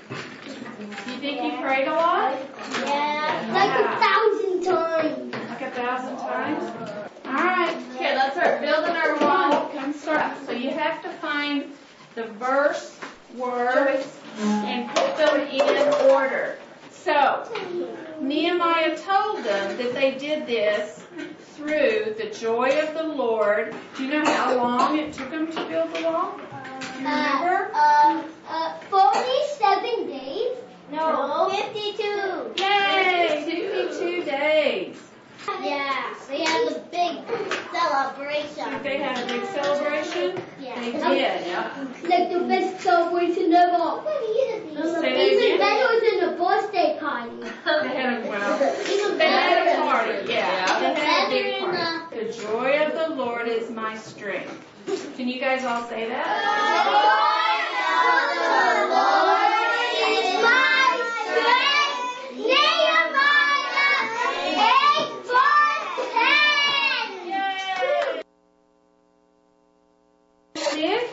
Do 1.06 1.12
you 1.12 1.20
think 1.20 1.42
you 1.42 1.62
prayed 1.62 1.88
a 1.88 1.94
lot? 1.94 2.38
Yeah, 2.86 3.46
like 3.54 3.74
a 3.80 3.88
thousand 4.00 4.64
times. 4.64 5.34
Like 5.50 5.62
a 5.62 5.72
thousand 5.72 6.18
times? 6.18 6.64
Alright. 7.26 7.78
Okay, 7.96 8.16
let's 8.16 8.36
start 8.36 8.62
building 8.62 8.96
our 8.96 9.18
wall. 9.20 9.70
Come 9.70 9.94
start. 9.94 10.38
So 10.46 10.52
you 10.52 10.72
have 10.72 11.02
to 11.04 11.10
find 11.10 11.66
the 12.16 12.24
verse, 12.24 13.00
words, 13.36 14.08
and 14.40 14.88
put 14.96 15.18
them 15.18 15.48
in 15.48 16.10
order. 16.12 16.58
So, 16.90 17.44
Nehemiah 18.22 18.96
told 18.98 19.44
them 19.44 19.78
that 19.78 19.94
they 19.94 20.16
did 20.16 20.46
this 20.46 21.04
through 21.56 22.16
the 22.18 22.30
joy 22.40 22.70
of 22.82 22.94
the 22.94 23.04
Lord. 23.04 23.76
Do 23.96 24.04
you 24.04 24.10
know 24.12 24.26
how 24.26 24.56
long 24.56 24.98
it 24.98 25.14
took 25.14 25.30
them 25.32 25.52
to 25.52 25.66
build 25.66 25.94
the 25.96 26.04
wall? 26.04 26.38
Do 26.38 27.00
you 27.00 27.08
remember? 27.08 27.72
Uh, 27.74 28.24
uh, 28.48 28.74
47 28.90 30.08
days? 30.08 30.50
No, 30.92 31.50
52. 31.50 32.54
Yay! 32.58 33.44
52 33.46 34.24
days. 34.24 35.11
Yeah, 35.48 36.14
they 36.28 36.44
had 36.44 36.72
a 36.72 36.80
big 36.92 37.18
celebration. 37.72 38.84
They 38.84 38.98
had 38.98 39.24
a 39.24 39.28
big 39.28 39.46
celebration? 39.46 40.42
Yeah. 40.60 40.80
They 40.80 40.92
did. 40.92 41.48
Yeah. 41.48 41.88
Like 42.04 42.32
the 42.32 42.40
best 42.48 42.84
celebration 42.84 43.54
ever. 43.54 44.04
Even 44.24 45.58
better 45.58 46.00
than 46.06 46.30
a 46.30 46.38
birthday 46.38 46.98
party. 47.00 47.32
They 47.82 47.96
had 47.96 48.24
a, 48.24 48.30
well, 48.30 48.56
Even 48.90 49.18
they 49.18 49.26
had 49.26 49.62
a 49.62 49.66
better. 49.66 49.82
party, 49.82 50.32
yeah. 50.32 50.80
They 50.80 51.00
had 51.02 51.28
a 51.28 51.30
big 51.30 51.62
than 51.62 51.72
party. 51.72 52.20
The 52.20 52.34
joy 52.34 52.80
of 52.86 52.94
the 53.10 53.16
Lord 53.16 53.48
is 53.48 53.70
my 53.70 53.98
strength. 53.98 54.68
Can 55.16 55.28
you 55.28 55.40
guys 55.40 55.64
all 55.64 55.84
say 55.88 56.08
that? 56.10 57.52
Nick? 70.76 71.10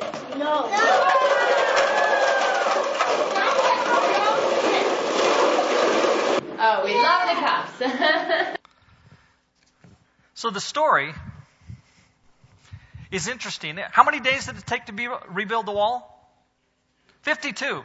Oh, 6.61 6.83
we 6.85 6.93
love 6.95 7.23
the 7.29 7.35
cups. 7.41 8.57
So 10.49 10.53
the 10.53 10.61
story 10.63 11.13
is 13.11 13.29
interesting. 13.29 13.77
How 13.77 14.03
many 14.03 14.19
days 14.19 14.47
did 14.47 14.57
it 14.57 14.65
take 14.65 14.87
to 14.87 14.95
be, 14.95 15.07
rebuild 15.29 15.67
the 15.67 15.73
wall? 15.73 16.27
52. 17.21 17.85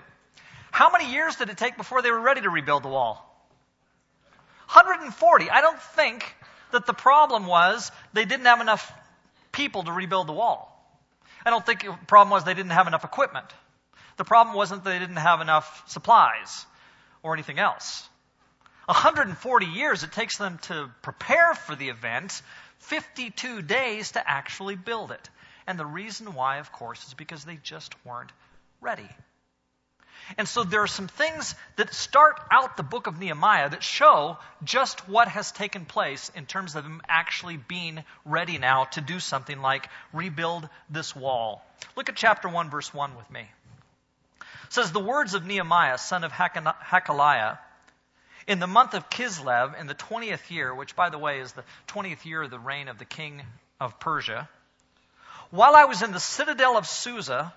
How 0.72 0.90
many 0.90 1.12
years 1.12 1.36
did 1.36 1.50
it 1.50 1.58
take 1.58 1.76
before 1.76 2.02
they 2.02 2.10
were 2.10 2.22
ready 2.22 2.40
to 2.40 2.50
rebuild 2.50 2.84
the 2.84 2.88
wall? 2.88 3.16
140. 4.72 5.50
I 5.50 5.60
don't 5.60 5.82
think 5.98 6.24
that 6.72 6.86
the 6.86 6.94
problem 6.94 7.48
was 7.48 7.92
they 8.14 8.24
didn't 8.24 8.46
have 8.46 8.62
enough 8.62 8.90
people 9.52 9.84
to 9.84 9.92
rebuild 9.92 10.30
the 10.30 10.32
wall. 10.32 10.72
I 11.46 11.50
don't 11.50 11.66
think 11.66 11.82
the 11.82 11.98
problem 12.08 12.32
was 12.32 12.46
they 12.46 12.54
didn't 12.54 12.72
have 12.72 12.88
enough 12.88 13.04
equipment. 13.04 13.48
The 14.16 14.24
problem 14.24 14.56
wasn't 14.56 14.86
they 14.86 15.00
didn't 15.00 15.18
have 15.18 15.42
enough 15.42 15.84
supplies. 15.88 16.66
or 17.24 17.34
anything 17.34 17.60
else. 17.60 18.08
140 18.86 19.66
years 19.66 20.04
it 20.04 20.12
takes 20.12 20.38
them 20.38 20.58
to 20.64 20.90
prepare 21.02 21.54
for 21.54 21.76
the 21.76 21.90
event, 21.90 22.42
52 22.80 23.62
days 23.62 24.12
to 24.12 24.30
actually 24.30 24.76
build 24.76 25.12
it. 25.12 25.30
And 25.66 25.80
the 25.80 25.86
reason 25.86 26.34
why, 26.34 26.58
of 26.58 26.72
course, 26.72 27.08
is 27.08 27.14
because 27.14 27.46
they 27.46 27.58
just 27.64 27.94
weren't 28.06 28.32
ready. 28.82 29.08
And 30.38 30.48
so 30.48 30.64
there 30.64 30.82
are 30.82 30.88
some 30.88 31.08
things 31.08 31.56
that 31.76 31.94
start 31.94 32.40
out 32.52 32.78
the 32.78 32.84
book 32.84 33.08
of 33.08 33.20
Nehemiah 33.20 33.70
that 33.70 33.84
show 33.84 34.38
just 34.64 35.08
what 35.10 35.28
has 35.28 35.52
taken 35.52 35.86
place 35.86 36.32
in 36.36 36.46
terms 36.46 36.76
of 36.76 36.84
them 36.84 37.02
actually 37.08 37.58
being 37.58 38.04
ready 38.26 38.58
now 38.58 38.86
to 38.86 39.02
do 39.02 39.20
something 39.20 39.62
like 39.62 39.90
rebuild 40.14 40.68
this 40.90 41.16
wall. 41.16 41.64
Look 41.96 42.10
at 42.10 42.16
chapter 42.16 42.48
1, 42.48 42.70
verse 42.70 42.94
1 42.94 43.16
with 43.16 43.30
me. 43.32 43.42
It 44.42 44.74
says, 44.74 44.92
The 44.92 45.00
words 45.00 45.34
of 45.34 45.46
Nehemiah, 45.46 45.98
son 45.98 46.24
of 46.24 46.32
Hakaliah, 46.32 47.58
in 48.48 48.60
the 48.60 48.68
month 48.68 48.94
of 48.94 49.10
Kislev, 49.10 49.80
in 49.80 49.88
the 49.88 49.96
20th 49.96 50.50
year, 50.50 50.74
which, 50.74 50.96
by 50.96 51.10
the 51.10 51.18
way, 51.18 51.40
is 51.40 51.54
the 51.54 51.64
20th 51.88 52.26
year 52.26 52.44
of 52.44 52.52
the 52.52 52.60
reign 52.60 52.88
of 52.88 52.98
the 52.98 53.06
king 53.06 53.42
of 53.80 54.00
Persia, 54.00 54.50
while 55.54 55.76
I 55.76 55.86
was 55.86 56.02
in 56.02 56.12
the 56.12 56.20
citadel 56.20 56.78
of 56.78 56.88
Susa, 56.88 57.54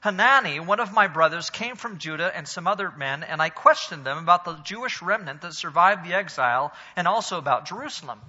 Hanani, 0.00 0.58
one 0.58 0.80
of 0.80 0.92
my 0.92 1.06
brothers, 1.06 1.50
came 1.50 1.76
from 1.76 1.98
Judah 1.98 2.36
and 2.36 2.48
some 2.48 2.66
other 2.66 2.90
men, 2.90 3.22
and 3.22 3.40
I 3.40 3.48
questioned 3.48 4.04
them 4.04 4.18
about 4.18 4.44
the 4.44 4.54
Jewish 4.54 5.02
remnant 5.02 5.42
that 5.42 5.54
survived 5.54 6.04
the 6.04 6.14
exile 6.14 6.72
and 6.96 7.06
also 7.06 7.38
about 7.38 7.66
Jerusalem. 7.66 8.20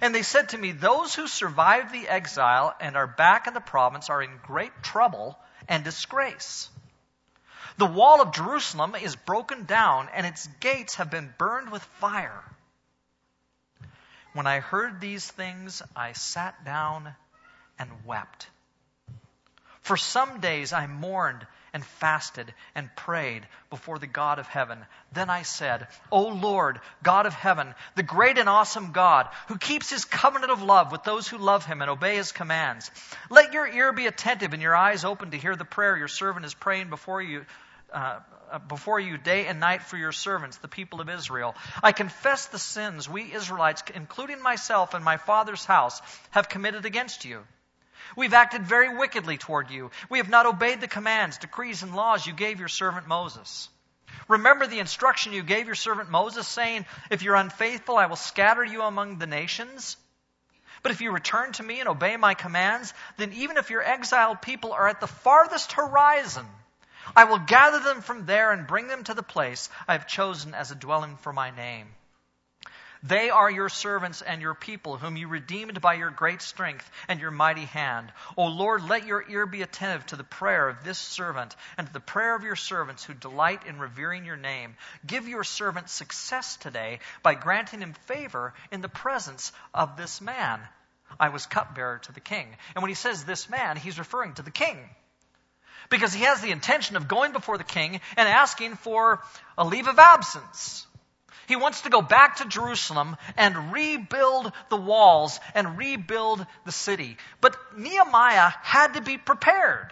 And 0.00 0.14
they 0.14 0.22
said 0.22 0.50
to 0.50 0.58
me, 0.58 0.70
Those 0.70 1.14
who 1.14 1.26
survived 1.26 1.92
the 1.92 2.08
exile 2.08 2.74
and 2.80 2.96
are 2.96 3.06
back 3.06 3.48
in 3.48 3.54
the 3.54 3.60
province 3.60 4.10
are 4.10 4.22
in 4.22 4.38
great 4.44 4.82
trouble 4.82 5.38
and 5.68 5.82
disgrace. 5.82 6.70
The 7.78 7.86
wall 7.86 8.20
of 8.20 8.32
Jerusalem 8.32 8.96
is 8.96 9.14
broken 9.14 9.64
down, 9.64 10.08
and 10.12 10.26
its 10.26 10.48
gates 10.58 10.96
have 10.96 11.10
been 11.10 11.32
burned 11.38 11.70
with 11.70 11.82
fire. 12.00 12.42
When 14.32 14.48
I 14.48 14.58
heard 14.58 15.00
these 15.00 15.24
things, 15.30 15.80
I 15.94 16.12
sat 16.12 16.64
down 16.64 17.14
and 17.78 18.04
wept. 18.04 18.48
For 19.82 19.96
some 19.96 20.40
days 20.40 20.72
I 20.72 20.88
mourned 20.88 21.46
and 21.72 21.84
fasted 21.84 22.52
and 22.74 22.94
prayed 22.96 23.46
before 23.70 23.98
the 23.98 24.06
God 24.06 24.38
of 24.40 24.48
heaven. 24.48 24.84
Then 25.12 25.30
I 25.30 25.42
said, 25.42 25.86
O 26.10 26.28
Lord, 26.28 26.80
God 27.02 27.26
of 27.26 27.34
heaven, 27.34 27.74
the 27.94 28.02
great 28.02 28.38
and 28.38 28.48
awesome 28.48 28.90
God, 28.90 29.28
who 29.46 29.56
keeps 29.56 29.88
his 29.88 30.04
covenant 30.04 30.50
of 30.50 30.62
love 30.62 30.90
with 30.90 31.04
those 31.04 31.28
who 31.28 31.38
love 31.38 31.64
him 31.64 31.80
and 31.80 31.90
obey 31.90 32.16
his 32.16 32.32
commands, 32.32 32.90
let 33.30 33.52
your 33.52 33.68
ear 33.68 33.92
be 33.92 34.06
attentive 34.06 34.52
and 34.52 34.62
your 34.62 34.74
eyes 34.74 35.04
open 35.04 35.30
to 35.30 35.38
hear 35.38 35.54
the 35.54 35.64
prayer 35.64 35.96
your 35.96 36.08
servant 36.08 36.44
is 36.44 36.54
praying 36.54 36.90
before 36.90 37.22
you. 37.22 37.46
Uh, 37.92 38.20
before 38.66 38.98
you 38.98 39.18
day 39.18 39.46
and 39.46 39.60
night 39.60 39.82
for 39.82 39.96
your 39.96 40.12
servants, 40.12 40.56
the 40.58 40.68
people 40.68 41.00
of 41.00 41.10
Israel. 41.10 41.54
I 41.82 41.92
confess 41.92 42.46
the 42.46 42.58
sins 42.58 43.08
we 43.08 43.32
Israelites, 43.32 43.82
including 43.94 44.42
myself 44.42 44.94
and 44.94 45.04
my 45.04 45.18
father's 45.18 45.64
house, 45.64 46.00
have 46.30 46.48
committed 46.48 46.86
against 46.86 47.24
you. 47.24 47.44
We've 48.16 48.32
acted 48.32 48.62
very 48.66 48.96
wickedly 48.96 49.36
toward 49.36 49.70
you. 49.70 49.90
We 50.08 50.18
have 50.18 50.30
not 50.30 50.46
obeyed 50.46 50.80
the 50.80 50.88
commands, 50.88 51.38
decrees, 51.38 51.82
and 51.82 51.94
laws 51.94 52.26
you 52.26 52.32
gave 52.32 52.58
your 52.58 52.68
servant 52.68 53.06
Moses. 53.06 53.68
Remember 54.28 54.66
the 54.66 54.78
instruction 54.78 55.32
you 55.32 55.42
gave 55.42 55.66
your 55.66 55.74
servant 55.74 56.10
Moses, 56.10 56.46
saying, 56.46 56.86
If 57.10 57.22
you're 57.22 57.34
unfaithful, 57.34 57.96
I 57.96 58.06
will 58.06 58.16
scatter 58.16 58.64
you 58.64 58.82
among 58.82 59.18
the 59.18 59.26
nations. 59.26 59.96
But 60.82 60.92
if 60.92 61.00
you 61.00 61.12
return 61.12 61.52
to 61.52 61.62
me 61.62 61.80
and 61.80 61.88
obey 61.88 62.16
my 62.16 62.34
commands, 62.34 62.94
then 63.16 63.32
even 63.34 63.56
if 63.56 63.70
your 63.70 63.82
exiled 63.82 64.40
people 64.42 64.72
are 64.72 64.88
at 64.88 65.00
the 65.00 65.06
farthest 65.06 65.72
horizon, 65.72 66.46
I 67.14 67.24
will 67.24 67.38
gather 67.38 67.80
them 67.80 68.02
from 68.02 68.26
there 68.26 68.52
and 68.52 68.66
bring 68.66 68.88
them 68.88 69.04
to 69.04 69.14
the 69.14 69.22
place 69.22 69.70
I 69.86 69.92
have 69.92 70.06
chosen 70.06 70.54
as 70.54 70.70
a 70.70 70.74
dwelling 70.74 71.16
for 71.16 71.32
my 71.32 71.50
name. 71.50 71.88
They 73.02 73.30
are 73.30 73.50
your 73.50 73.68
servants 73.68 74.22
and 74.22 74.42
your 74.42 74.54
people, 74.54 74.98
whom 74.98 75.16
you 75.16 75.28
redeemed 75.28 75.80
by 75.80 75.94
your 75.94 76.10
great 76.10 76.42
strength 76.42 76.90
and 77.06 77.20
your 77.20 77.30
mighty 77.30 77.64
hand. 77.64 78.12
O 78.36 78.46
Lord, 78.46 78.82
let 78.82 79.06
your 79.06 79.24
ear 79.28 79.46
be 79.46 79.62
attentive 79.62 80.06
to 80.06 80.16
the 80.16 80.24
prayer 80.24 80.68
of 80.68 80.82
this 80.82 80.98
servant 80.98 81.54
and 81.76 81.86
to 81.86 81.92
the 81.92 82.00
prayer 82.00 82.34
of 82.34 82.42
your 82.42 82.56
servants 82.56 83.04
who 83.04 83.14
delight 83.14 83.66
in 83.66 83.78
revering 83.78 84.24
your 84.24 84.36
name. 84.36 84.76
Give 85.06 85.28
your 85.28 85.44
servant 85.44 85.88
success 85.90 86.56
today 86.56 86.98
by 87.22 87.34
granting 87.34 87.82
him 87.82 87.94
favor 88.06 88.52
in 88.72 88.80
the 88.80 88.88
presence 88.88 89.52
of 89.72 89.96
this 89.96 90.20
man. 90.20 90.60
I 91.20 91.28
was 91.28 91.46
cupbearer 91.46 91.98
to 91.98 92.12
the 92.12 92.20
king. 92.20 92.48
And 92.74 92.82
when 92.82 92.90
he 92.90 92.96
says 92.96 93.24
this 93.24 93.48
man, 93.48 93.76
he's 93.76 93.98
referring 93.98 94.34
to 94.34 94.42
the 94.42 94.50
king. 94.50 94.76
Because 95.90 96.12
he 96.12 96.24
has 96.24 96.40
the 96.40 96.50
intention 96.50 96.96
of 96.96 97.08
going 97.08 97.32
before 97.32 97.58
the 97.58 97.64
king 97.64 98.00
and 98.16 98.28
asking 98.28 98.76
for 98.76 99.22
a 99.56 99.64
leave 99.64 99.88
of 99.88 99.98
absence 99.98 100.86
he 101.48 101.56
wants 101.56 101.80
to 101.80 101.90
go 101.90 102.02
back 102.02 102.36
to 102.36 102.44
Jerusalem 102.44 103.16
and 103.36 103.72
rebuild 103.72 104.52
the 104.68 104.76
walls 104.76 105.40
and 105.54 105.78
rebuild 105.78 106.46
the 106.66 106.72
city. 106.72 107.16
But 107.40 107.56
Nehemiah 107.74 108.52
had 108.62 108.94
to 108.94 109.00
be 109.00 109.16
prepared. 109.16 109.90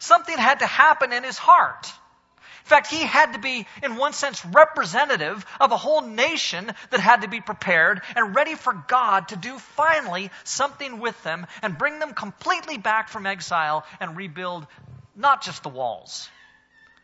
Something 0.00 0.36
had 0.36 0.58
to 0.58 0.66
happen 0.66 1.12
in 1.12 1.22
his 1.22 1.38
heart. 1.38 1.92
In 2.60 2.66
fact, 2.66 2.88
he 2.88 3.00
had 3.00 3.32
to 3.32 3.38
be, 3.38 3.66
in 3.82 3.96
one 3.96 4.12
sense, 4.12 4.44
representative 4.44 5.44
of 5.60 5.72
a 5.72 5.76
whole 5.76 6.02
nation 6.02 6.72
that 6.90 7.00
had 7.00 7.22
to 7.22 7.28
be 7.28 7.40
prepared 7.40 8.02
and 8.14 8.34
ready 8.34 8.54
for 8.54 8.72
God 8.86 9.28
to 9.28 9.36
do 9.36 9.58
finally 9.58 10.30
something 10.44 11.00
with 11.00 11.20
them 11.22 11.46
and 11.62 11.78
bring 11.78 11.98
them 11.98 12.14
completely 12.14 12.78
back 12.78 13.08
from 13.08 13.26
exile 13.26 13.84
and 13.98 14.16
rebuild 14.16 14.66
not 15.16 15.42
just 15.42 15.62
the 15.62 15.68
walls, 15.68 16.28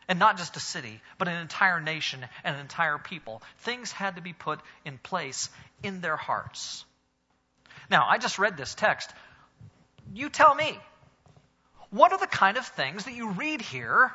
and 0.08 0.18
not 0.18 0.36
just 0.36 0.56
a 0.56 0.60
city, 0.60 1.00
but 1.18 1.28
an 1.28 1.40
entire 1.40 1.80
nation 1.80 2.24
and 2.44 2.54
an 2.54 2.60
entire 2.60 2.98
people. 2.98 3.42
Things 3.58 3.90
had 3.90 4.16
to 4.16 4.22
be 4.22 4.32
put 4.32 4.60
in 4.84 4.98
place 4.98 5.50
in 5.82 6.00
their 6.00 6.16
hearts. 6.16 6.84
Now, 7.90 8.06
I 8.08 8.18
just 8.18 8.38
read 8.38 8.56
this 8.56 8.74
text. 8.74 9.10
You 10.14 10.28
tell 10.28 10.54
me, 10.54 10.78
what 11.90 12.12
are 12.12 12.18
the 12.18 12.26
kind 12.26 12.56
of 12.56 12.66
things 12.66 13.04
that 13.04 13.14
you 13.14 13.30
read 13.30 13.60
here 13.60 14.12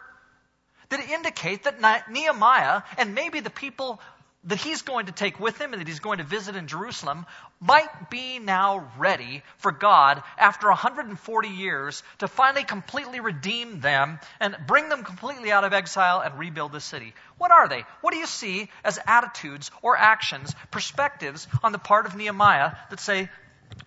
that 0.92 1.10
indicate 1.10 1.64
that 1.64 2.10
Nehemiah 2.10 2.84
and 2.98 3.16
maybe 3.16 3.40
the 3.40 3.50
people 3.50 4.00
that 4.46 4.60
he's 4.60 4.82
going 4.82 5.06
to 5.06 5.12
take 5.12 5.40
with 5.40 5.60
him 5.62 5.74
and 5.74 5.82
that 5.82 5.88
he's 5.88 6.00
going 6.00 6.18
to 6.18 6.24
visit 6.24 6.56
in 6.56 6.68
Jerusalem 6.68 7.28
might 7.60 8.10
be 8.10 8.40
now 8.40 8.92
ready 8.98 9.44
for 9.58 9.72
God 9.72 10.24
after 10.38 10.68
140 10.68 11.48
years 11.48 12.02
to 12.20 12.28
finally 12.28 12.64
completely 12.64 13.20
redeem 13.20 13.82
them 13.82 14.20
and 14.40 14.58
bring 14.66 14.90
them 14.90 15.04
completely 15.04 15.52
out 15.52 15.64
of 15.64 15.74
exile 15.74 16.22
and 16.22 16.40
rebuild 16.40 16.72
the 16.72 16.80
city. 16.80 17.14
What 17.38 17.52
are 17.52 17.68
they? 17.68 17.84
What 18.02 18.14
do 18.14 18.20
you 18.20 18.26
see 18.26 18.70
as 18.84 18.98
attitudes 19.06 19.70
or 19.84 19.96
actions, 19.96 20.56
perspectives 20.72 21.48
on 21.64 21.72
the 21.72 21.78
part 21.78 22.08
of 22.08 22.16
Nehemiah 22.16 22.72
that 22.90 23.00
say, 23.00 23.30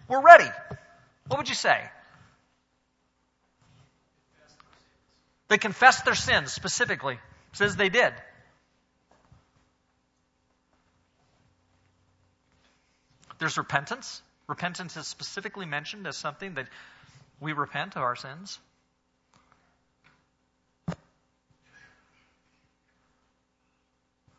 we're 0.07 0.23
ready? 0.23 0.49
What 1.27 1.39
would 1.39 1.49
you 1.49 1.57
say? 1.57 1.83
They 5.49 5.59
confessed 5.59 6.05
their 6.05 6.15
sins 6.15 6.53
specifically, 6.53 7.19
says 7.53 7.77
they 7.77 7.89
did. 7.89 8.13
There's 13.39 13.59
repentance. 13.59 14.23
Repentance 14.47 14.97
is 14.97 15.07
specifically 15.07 15.67
mentioned 15.67 16.07
as 16.07 16.17
something 16.17 16.55
that 16.55 16.67
we 17.41 17.53
repent 17.53 17.97
of 17.97 18.03
our 18.03 18.17
sins. 18.17 18.59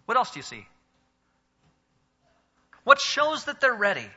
What 0.05 0.17
else 0.17 0.31
do 0.31 0.39
you 0.39 0.43
see? 0.43 0.65
What 2.83 2.99
shows 3.01 3.45
that 3.45 3.59
they're 3.59 3.73
ready? 3.73 4.07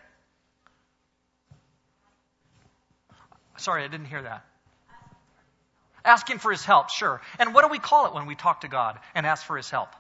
Sorry, 3.57 3.83
I 3.83 3.89
didn't 3.89 4.07
hear 4.07 4.23
that. 4.23 4.45
Asking 6.09 6.39
for 6.39 6.51
his 6.51 6.65
help, 6.65 6.89
sure. 6.89 7.21
And 7.39 7.53
what 7.53 7.63
do 7.63 7.69
we 7.69 7.79
call 7.79 8.07
it 8.07 8.15
when 8.15 8.25
we 8.25 8.35
talk 8.35 8.63
to 8.63 8.69
God 8.69 8.99
and 9.15 9.27
ask 9.27 9.45
for 9.45 9.59
his 9.59 9.69
help? 9.69 9.91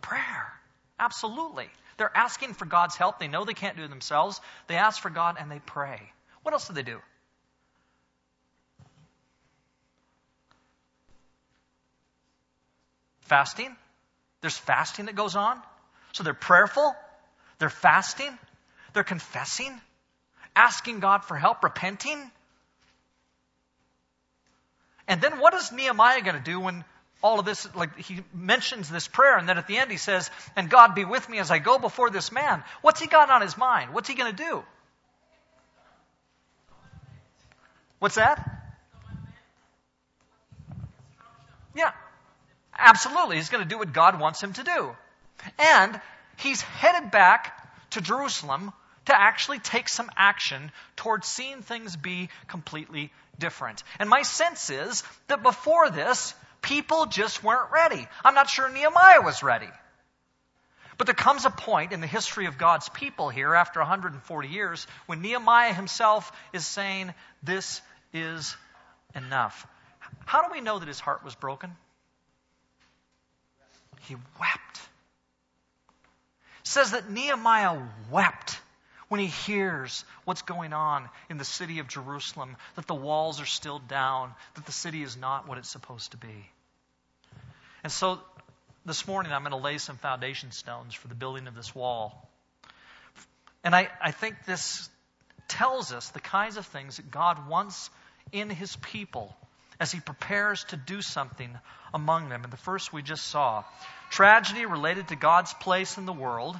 Prayer. 0.00 0.50
Absolutely. 0.98 1.68
They're 1.98 2.10
asking 2.16 2.54
for 2.54 2.64
God's 2.64 2.96
help. 2.96 3.18
They 3.18 3.28
know 3.28 3.44
they 3.44 3.52
can't 3.52 3.76
do 3.76 3.84
it 3.84 3.90
themselves. 3.90 4.40
They 4.66 4.76
ask 4.76 5.02
for 5.02 5.10
God 5.10 5.36
and 5.38 5.50
they 5.50 5.58
pray. 5.58 6.00
What 6.42 6.54
else 6.54 6.68
do 6.68 6.72
they 6.72 6.82
do? 6.82 7.00
Fasting. 13.20 13.76
There's 14.40 14.56
fasting 14.56 15.04
that 15.04 15.16
goes 15.16 15.36
on. 15.36 15.60
So 16.12 16.22
they're 16.24 16.32
prayerful, 16.32 16.96
they're 17.58 17.68
fasting, 17.68 18.36
they're 18.94 19.04
confessing, 19.04 19.78
asking 20.56 21.00
God 21.00 21.24
for 21.24 21.36
help, 21.36 21.62
repenting. 21.62 22.30
And 25.10 25.20
then 25.20 25.40
what 25.40 25.54
is 25.54 25.72
Nehemiah 25.72 26.22
going 26.22 26.36
to 26.36 26.42
do 26.42 26.60
when 26.60 26.84
all 27.20 27.40
of 27.40 27.44
this, 27.44 27.68
like 27.74 27.98
he 27.98 28.22
mentions 28.32 28.88
this 28.88 29.08
prayer, 29.08 29.36
and 29.36 29.48
then 29.48 29.58
at 29.58 29.66
the 29.66 29.76
end 29.76 29.90
he 29.90 29.96
says, 29.96 30.30
And 30.54 30.70
God 30.70 30.94
be 30.94 31.04
with 31.04 31.28
me 31.28 31.40
as 31.40 31.50
I 31.50 31.58
go 31.58 31.80
before 31.80 32.10
this 32.10 32.30
man. 32.30 32.62
What's 32.80 33.00
he 33.00 33.08
got 33.08 33.28
on 33.28 33.42
his 33.42 33.58
mind? 33.58 33.92
What's 33.92 34.08
he 34.08 34.14
going 34.14 34.30
to 34.30 34.44
do? 34.44 34.62
What's 37.98 38.14
that? 38.14 38.48
Yeah, 41.74 41.90
absolutely, 42.78 43.36
he's 43.36 43.50
going 43.50 43.64
to 43.64 43.68
do 43.68 43.78
what 43.78 43.92
God 43.92 44.20
wants 44.20 44.40
him 44.40 44.52
to 44.52 44.62
do. 44.62 44.90
And 45.58 46.00
he's 46.36 46.62
headed 46.62 47.10
back 47.10 47.68
to 47.90 48.00
Jerusalem 48.00 48.72
to 49.06 49.18
actually 49.18 49.58
take 49.58 49.88
some 49.88 50.10
action 50.16 50.70
towards 50.96 51.26
seeing 51.26 51.62
things 51.62 51.96
be 51.96 52.28
completely 52.48 53.10
different. 53.38 53.82
And 53.98 54.08
my 54.08 54.22
sense 54.22 54.70
is 54.70 55.02
that 55.28 55.42
before 55.42 55.90
this, 55.90 56.34
people 56.62 57.06
just 57.06 57.42
weren't 57.42 57.70
ready. 57.72 58.06
I'm 58.24 58.34
not 58.34 58.48
sure 58.48 58.68
Nehemiah 58.68 59.22
was 59.22 59.42
ready. 59.42 59.68
But 60.98 61.06
there 61.06 61.14
comes 61.14 61.46
a 61.46 61.50
point 61.50 61.92
in 61.92 62.02
the 62.02 62.06
history 62.06 62.44
of 62.44 62.58
God's 62.58 62.90
people 62.90 63.30
here 63.30 63.54
after 63.54 63.80
140 63.80 64.48
years 64.48 64.86
when 65.06 65.22
Nehemiah 65.22 65.72
himself 65.72 66.30
is 66.52 66.66
saying, 66.66 67.14
This 67.42 67.80
is 68.12 68.54
enough. 69.14 69.66
How 70.26 70.42
do 70.42 70.52
we 70.52 70.60
know 70.60 70.78
that 70.78 70.88
his 70.88 71.00
heart 71.00 71.24
was 71.24 71.34
broken? 71.34 71.74
He 74.02 74.14
wept. 74.14 74.76
It 76.60 76.66
says 76.66 76.90
that 76.90 77.10
Nehemiah 77.10 77.80
wept 78.10 78.59
when 79.10 79.18
he 79.18 79.26
hears 79.26 80.04
what's 80.24 80.42
going 80.42 80.72
on 80.72 81.08
in 81.28 81.36
the 81.36 81.44
city 81.44 81.80
of 81.80 81.88
Jerusalem, 81.88 82.56
that 82.76 82.86
the 82.86 82.94
walls 82.94 83.40
are 83.40 83.46
still 83.46 83.80
down, 83.80 84.32
that 84.54 84.66
the 84.66 84.72
city 84.72 85.02
is 85.02 85.16
not 85.16 85.48
what 85.48 85.58
it's 85.58 85.68
supposed 85.68 86.12
to 86.12 86.16
be. 86.16 86.48
And 87.82 87.92
so 87.92 88.20
this 88.86 89.08
morning 89.08 89.32
I'm 89.32 89.42
going 89.42 89.50
to 89.50 89.56
lay 89.56 89.78
some 89.78 89.96
foundation 89.96 90.52
stones 90.52 90.94
for 90.94 91.08
the 91.08 91.16
building 91.16 91.48
of 91.48 91.56
this 91.56 91.74
wall. 91.74 92.30
And 93.64 93.74
I, 93.74 93.88
I 94.00 94.12
think 94.12 94.36
this 94.46 94.88
tells 95.48 95.92
us 95.92 96.10
the 96.10 96.20
kinds 96.20 96.56
of 96.56 96.64
things 96.66 96.98
that 96.98 97.10
God 97.10 97.48
wants 97.48 97.90
in 98.30 98.48
his 98.48 98.76
people 98.76 99.36
as 99.80 99.90
he 99.90 99.98
prepares 99.98 100.62
to 100.68 100.76
do 100.76 101.02
something 101.02 101.50
among 101.92 102.28
them. 102.28 102.44
And 102.44 102.52
the 102.52 102.56
first 102.56 102.92
we 102.92 103.02
just 103.02 103.26
saw 103.26 103.64
tragedy 104.10 104.66
related 104.66 105.08
to 105.08 105.16
God's 105.16 105.52
place 105.54 105.98
in 105.98 106.06
the 106.06 106.12
world 106.12 106.56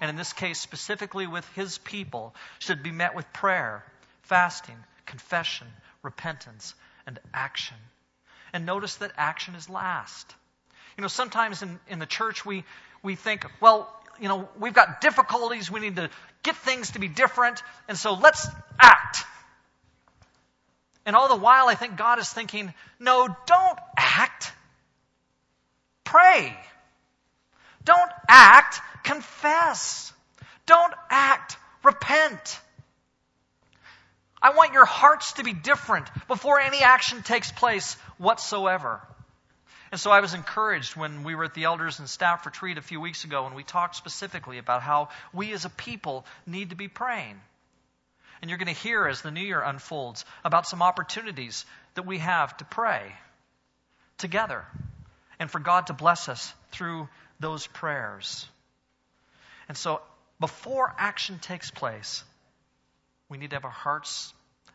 and 0.00 0.10
in 0.10 0.16
this 0.16 0.32
case 0.32 0.60
specifically 0.60 1.26
with 1.26 1.46
his 1.54 1.78
people, 1.78 2.34
should 2.58 2.82
be 2.82 2.90
met 2.90 3.14
with 3.14 3.30
prayer, 3.32 3.84
fasting, 4.22 4.76
confession, 5.06 5.66
repentance, 6.02 6.74
and 7.06 7.18
action. 7.32 7.76
And 8.52 8.66
notice 8.66 8.96
that 8.96 9.12
action 9.16 9.54
is 9.54 9.68
last. 9.68 10.34
You 10.96 11.02
know, 11.02 11.08
sometimes 11.08 11.62
in, 11.62 11.78
in 11.88 11.98
the 11.98 12.06
church 12.06 12.46
we, 12.46 12.64
we 13.02 13.14
think, 13.14 13.44
well, 13.60 13.92
you 14.20 14.28
know, 14.28 14.48
we've 14.58 14.74
got 14.74 15.00
difficulties, 15.00 15.70
we 15.70 15.80
need 15.80 15.96
to 15.96 16.10
get 16.42 16.56
things 16.56 16.92
to 16.92 16.98
be 16.98 17.08
different, 17.08 17.62
and 17.88 17.98
so 17.98 18.14
let's 18.14 18.46
act. 18.80 19.24
And 21.04 21.14
all 21.14 21.28
the 21.28 21.36
while, 21.36 21.68
I 21.68 21.74
think 21.74 21.96
God 21.96 22.18
is 22.18 22.28
thinking, 22.28 22.72
no, 22.98 23.28
don't 23.46 23.78
act. 23.96 24.52
Pray. 26.02 26.56
Don't 27.84 28.10
act, 28.28 28.80
confess. 29.06 30.12
Don't 30.66 30.92
act, 31.08 31.56
repent. 31.82 32.60
I 34.42 34.50
want 34.50 34.74
your 34.74 34.84
hearts 34.84 35.34
to 35.34 35.44
be 35.44 35.52
different 35.54 36.08
before 36.28 36.60
any 36.60 36.82
action 36.82 37.22
takes 37.22 37.50
place 37.50 37.94
whatsoever. 38.18 39.00
And 39.92 40.00
so 40.00 40.10
I 40.10 40.20
was 40.20 40.34
encouraged 40.34 40.96
when 40.96 41.22
we 41.22 41.34
were 41.34 41.44
at 41.44 41.54
the 41.54 41.64
elders 41.64 42.00
and 42.00 42.10
staff 42.10 42.44
retreat 42.44 42.76
a 42.76 42.82
few 42.82 43.00
weeks 43.00 43.24
ago 43.24 43.46
and 43.46 43.54
we 43.54 43.62
talked 43.62 43.96
specifically 43.96 44.58
about 44.58 44.82
how 44.82 45.08
we 45.32 45.52
as 45.52 45.64
a 45.64 45.70
people 45.70 46.26
need 46.46 46.70
to 46.70 46.76
be 46.76 46.88
praying. 46.88 47.40
And 48.42 48.50
you're 48.50 48.58
going 48.58 48.74
to 48.74 48.80
hear 48.80 49.06
as 49.06 49.22
the 49.22 49.30
new 49.30 49.40
year 49.40 49.62
unfolds 49.62 50.24
about 50.44 50.66
some 50.66 50.82
opportunities 50.82 51.64
that 51.94 52.04
we 52.04 52.18
have 52.18 52.56
to 52.58 52.64
pray 52.64 53.12
together 54.18 54.64
and 55.38 55.50
for 55.50 55.60
God 55.60 55.86
to 55.86 55.92
bless 55.92 56.28
us 56.28 56.52
through 56.72 57.08
those 57.40 57.66
prayers. 57.66 58.46
And 59.68 59.76
so, 59.76 60.00
before 60.38 60.94
action 60.98 61.38
takes 61.38 61.70
place, 61.70 62.22
we 63.28 63.38
need 63.38 63.50
to 63.50 63.56
have 63.56 63.64
our 63.64 63.70
hearts 63.70 64.32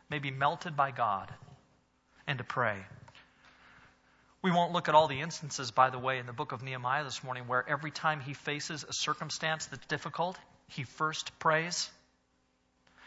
maybe 0.10 0.32
melted 0.32 0.76
by 0.76 0.92
God 0.92 1.34
and 2.28 2.38
to 2.40 2.44
pray. 2.44 2.78
We 4.42 4.52
won't 4.52 4.74
look 4.74 4.90
at 4.90 4.96
all 4.96 5.08
the 5.08 5.22
instances, 5.22 5.72
by 5.72 5.92
the 5.92 6.00
way, 6.00 6.18
in 6.18 6.26
the 6.26 6.34
book 6.34 6.52
of 6.52 6.64
Nehemiah 6.64 7.04
this 7.04 7.24
morning 7.24 7.48
where 7.48 7.68
every 7.68 7.92
time 7.92 8.20
he 8.20 8.34
faces 8.34 8.84
a 8.84 8.92
circumstance 8.92 9.68
that's 9.68 9.86
difficult, 9.86 10.38
he 10.68 10.84
first 10.84 11.38
prays. 11.38 11.90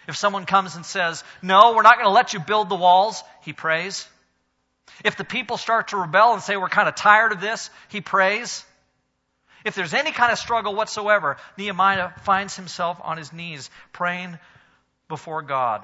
If 0.07 0.17
someone 0.17 0.47
comes 0.47 0.77
and 0.77 0.87
says, 0.87 1.25
No, 1.43 1.75
we're 1.75 1.83
not 1.83 1.97
going 1.97 2.07
to 2.07 2.13
let 2.13 2.35
you 2.35 2.41
build 2.41 2.69
the 2.69 2.77
walls, 2.77 3.23
he 3.43 3.53
prays. 3.53 4.07
If 5.05 5.17
the 5.17 5.25
people 5.25 5.57
start 5.57 5.89
to 5.89 5.97
rebel 5.97 6.35
and 6.35 6.43
say, 6.43 6.57
We're 6.57 6.69
kind 6.69 6.89
of 6.89 6.95
tired 6.95 7.33
of 7.33 7.41
this, 7.41 7.69
he 7.89 8.01
prays. 8.01 8.65
If 9.65 9.75
there's 9.75 9.95
any 9.95 10.13
kind 10.13 10.31
of 10.31 10.39
struggle 10.39 10.75
whatsoever, 10.75 11.39
Nehemiah 11.57 12.11
finds 12.23 12.55
himself 12.55 13.01
on 13.03 13.17
his 13.17 13.33
knees 13.33 13.71
praying 13.93 14.39
before 15.09 15.41
God. 15.41 15.83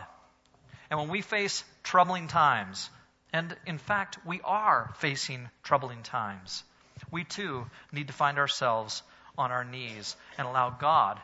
And 0.91 1.01
when 1.01 1.09
we 1.09 1.23
face 1.23 1.65
troubling 1.83 2.29
times, 2.29 2.91
and 3.33 3.57
in 3.67 3.79
fact, 3.79 4.19
we 4.27 4.41
are 4.45 4.93
facing 4.99 5.49
troubling 5.63 6.03
times, 6.03 6.63
we 7.11 7.25
too 7.25 7.67
need 7.91 8.09
to 8.09 8.13
find 8.13 8.39
ourselves 8.39 9.03
on 9.39 9.51
our 9.51 9.65
knees 9.65 10.15
and 10.37 10.47
allow 10.47 10.69
God 10.69 11.19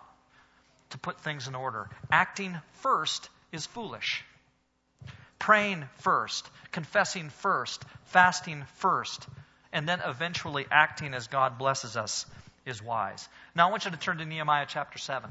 to 0.91 0.99
put 0.99 1.21
things 1.21 1.49
in 1.49 1.55
order. 1.55 1.91
Acting 2.11 2.57
first 2.81 3.29
is 3.53 3.67
foolish. 3.67 4.25
Praying 5.39 5.85
first, 5.99 6.49
confessing 6.73 7.29
first, 7.29 7.85
fasting 8.07 8.65
first, 8.77 9.27
and 9.73 9.87
then 9.87 10.01
eventually 10.07 10.65
acting 10.71 11.13
as 11.13 11.27
God 11.27 11.59
blesses 11.59 11.97
us 11.97 12.25
is 12.67 12.83
wise. 12.83 13.27
Now 13.55 13.69
I 13.69 13.71
want 13.71 13.85
you 13.85 13.93
to 13.93 13.97
turn 13.97 14.19
to 14.19 14.27
Nehemiah 14.27 14.67
chapter 14.69 14.99
7. 14.99 15.31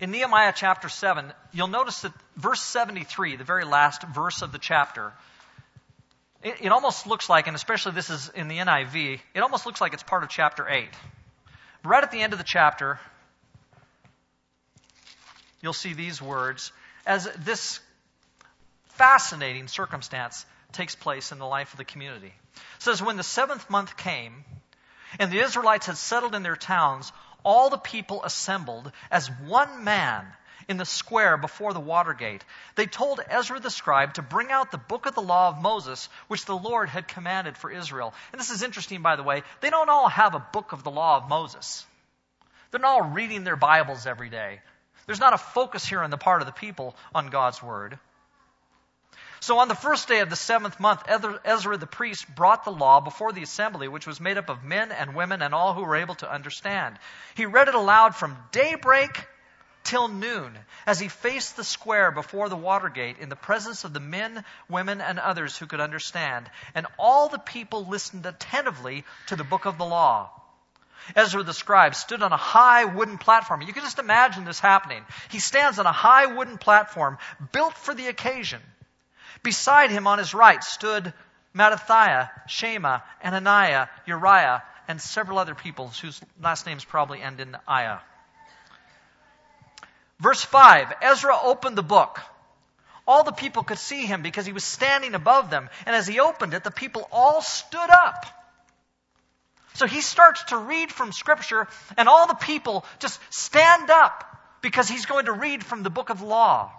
In 0.00 0.10
Nehemiah 0.10 0.52
chapter 0.54 0.88
7, 0.88 1.32
you'll 1.52 1.68
notice 1.68 2.02
that 2.02 2.12
verse 2.36 2.62
73, 2.62 3.36
the 3.36 3.44
very 3.44 3.64
last 3.64 4.02
verse 4.02 4.42
of 4.42 4.52
the 4.52 4.58
chapter, 4.58 5.12
it, 6.42 6.56
it, 6.60 6.72
almost 6.72 7.06
looks 7.06 7.28
like, 7.28 7.48
and 7.48 7.56
especially 7.56 7.92
this 7.92 8.10
is 8.10 8.28
in 8.28 8.46
the 8.46 8.58
NIV, 8.58 9.18
it 9.34 9.40
almost 9.40 9.66
looks 9.66 9.80
like 9.80 9.94
it's 9.94 10.04
part 10.04 10.22
of 10.22 10.28
chapter 10.28 10.68
8. 10.68 10.88
Right 11.84 12.02
at 12.02 12.12
the 12.12 12.20
end 12.20 12.32
of 12.32 12.38
the 12.38 12.44
chapter, 12.46 13.00
you'll 15.60 15.72
see 15.72 15.94
these 15.94 16.22
words 16.22 16.70
as 17.04 17.28
this 17.38 17.80
fascinating 18.90 19.66
circumstance 19.66 20.46
takes 20.72 20.94
place 20.94 21.32
in 21.32 21.38
the 21.38 21.46
life 21.46 21.72
of 21.72 21.78
the 21.78 21.84
community. 21.84 22.34
It 22.76 22.82
says, 22.82 23.02
When 23.02 23.16
the 23.16 23.22
seventh 23.22 23.68
month 23.70 23.96
came, 23.96 24.44
and 25.18 25.30
the 25.30 25.40
Israelites 25.40 25.86
had 25.86 25.96
settled 25.96 26.34
in 26.34 26.42
their 26.42 26.56
towns, 26.56 27.12
all 27.44 27.70
the 27.70 27.78
people 27.78 28.24
assembled 28.24 28.92
as 29.10 29.30
one 29.46 29.84
man 29.84 30.26
in 30.68 30.76
the 30.76 30.84
square 30.84 31.36
before 31.36 31.72
the 31.72 31.80
water 31.80 32.12
gate. 32.12 32.44
They 32.74 32.86
told 32.86 33.20
Ezra 33.28 33.58
the 33.58 33.70
scribe 33.70 34.14
to 34.14 34.22
bring 34.22 34.50
out 34.50 34.70
the 34.70 34.78
book 34.78 35.06
of 35.06 35.14
the 35.14 35.22
law 35.22 35.48
of 35.48 35.62
Moses, 35.62 36.08
which 36.28 36.44
the 36.44 36.56
Lord 36.56 36.90
had 36.90 37.08
commanded 37.08 37.56
for 37.56 37.70
Israel. 37.70 38.12
And 38.32 38.40
this 38.40 38.50
is 38.50 38.62
interesting, 38.62 39.00
by 39.00 39.16
the 39.16 39.22
way. 39.22 39.42
They 39.60 39.70
don't 39.70 39.88
all 39.88 40.08
have 40.08 40.34
a 40.34 40.46
book 40.52 40.72
of 40.72 40.84
the 40.84 40.90
law 40.90 41.16
of 41.16 41.28
Moses. 41.28 41.86
They're 42.70 42.80
not 42.80 43.02
all 43.02 43.10
reading 43.10 43.44
their 43.44 43.56
Bibles 43.56 44.06
every 44.06 44.28
day. 44.28 44.60
There's 45.06 45.20
not 45.20 45.32
a 45.32 45.38
focus 45.38 45.86
here 45.86 46.02
on 46.02 46.10
the 46.10 46.18
part 46.18 46.42
of 46.42 46.46
the 46.46 46.52
people 46.52 46.94
on 47.14 47.30
God's 47.30 47.62
word. 47.62 47.98
So 49.40 49.58
on 49.58 49.68
the 49.68 49.74
first 49.74 50.08
day 50.08 50.20
of 50.20 50.30
the 50.30 50.36
seventh 50.36 50.80
month, 50.80 51.02
Ezra 51.08 51.76
the 51.76 51.86
priest 51.86 52.26
brought 52.34 52.64
the 52.64 52.72
law 52.72 53.00
before 53.00 53.32
the 53.32 53.42
assembly, 53.42 53.88
which 53.88 54.06
was 54.06 54.20
made 54.20 54.38
up 54.38 54.48
of 54.48 54.64
men 54.64 54.92
and 54.92 55.14
women 55.14 55.42
and 55.42 55.54
all 55.54 55.74
who 55.74 55.84
were 55.84 55.96
able 55.96 56.16
to 56.16 56.32
understand. 56.32 56.98
He 57.34 57.46
read 57.46 57.68
it 57.68 57.74
aloud 57.74 58.14
from 58.14 58.36
daybreak 58.52 59.26
till 59.84 60.08
noon 60.08 60.58
as 60.86 61.00
he 61.00 61.08
faced 61.08 61.56
the 61.56 61.64
square 61.64 62.10
before 62.10 62.48
the 62.48 62.56
water 62.56 62.88
gate 62.88 63.16
in 63.20 63.28
the 63.28 63.36
presence 63.36 63.84
of 63.84 63.94
the 63.94 64.00
men, 64.00 64.44
women, 64.68 65.00
and 65.00 65.18
others 65.18 65.56
who 65.56 65.66
could 65.66 65.80
understand. 65.80 66.50
And 66.74 66.86
all 66.98 67.28
the 67.28 67.38
people 67.38 67.86
listened 67.86 68.26
attentively 68.26 69.04
to 69.28 69.36
the 69.36 69.44
book 69.44 69.64
of 69.64 69.78
the 69.78 69.86
law. 69.86 70.30
Ezra 71.16 71.42
the 71.42 71.54
scribe 71.54 71.94
stood 71.94 72.22
on 72.22 72.32
a 72.32 72.36
high 72.36 72.84
wooden 72.84 73.18
platform. 73.18 73.62
You 73.62 73.72
can 73.72 73.82
just 73.82 73.98
imagine 73.98 74.44
this 74.44 74.60
happening. 74.60 75.04
He 75.30 75.38
stands 75.38 75.78
on 75.78 75.86
a 75.86 75.92
high 75.92 76.26
wooden 76.26 76.58
platform 76.58 77.16
built 77.52 77.74
for 77.74 77.94
the 77.94 78.08
occasion. 78.08 78.60
Beside 79.42 79.90
him 79.90 80.06
on 80.06 80.18
his 80.18 80.34
right 80.34 80.62
stood 80.62 81.12
Mattithiah, 81.54 82.30
Shema, 82.46 83.00
Ananiah, 83.24 83.88
Uriah, 84.06 84.62
and 84.86 85.00
several 85.00 85.38
other 85.38 85.54
people 85.54 85.88
whose 85.88 86.20
last 86.42 86.66
names 86.66 86.84
probably 86.84 87.20
end 87.20 87.40
in 87.40 87.56
Ayah. 87.68 87.98
Verse 90.20 90.42
5 90.42 90.92
Ezra 91.02 91.36
opened 91.42 91.76
the 91.76 91.82
book. 91.82 92.20
All 93.06 93.24
the 93.24 93.32
people 93.32 93.62
could 93.62 93.78
see 93.78 94.04
him 94.04 94.22
because 94.22 94.44
he 94.44 94.52
was 94.52 94.64
standing 94.64 95.14
above 95.14 95.48
them. 95.50 95.70
And 95.86 95.96
as 95.96 96.06
he 96.06 96.20
opened 96.20 96.52
it, 96.52 96.62
the 96.62 96.70
people 96.70 97.08
all 97.10 97.40
stood 97.40 97.90
up. 97.90 98.26
So 99.74 99.86
he 99.86 100.00
starts 100.00 100.42
to 100.44 100.58
read 100.58 100.90
from 100.90 101.12
Scripture, 101.12 101.68
and 101.96 102.08
all 102.08 102.26
the 102.26 102.34
people 102.34 102.84
just 102.98 103.20
stand 103.30 103.90
up 103.90 104.24
because 104.60 104.88
he's 104.88 105.06
going 105.06 105.26
to 105.26 105.32
read 105.32 105.64
from 105.64 105.82
the 105.82 105.90
book 105.90 106.10
of 106.10 106.20
law. 106.20 106.72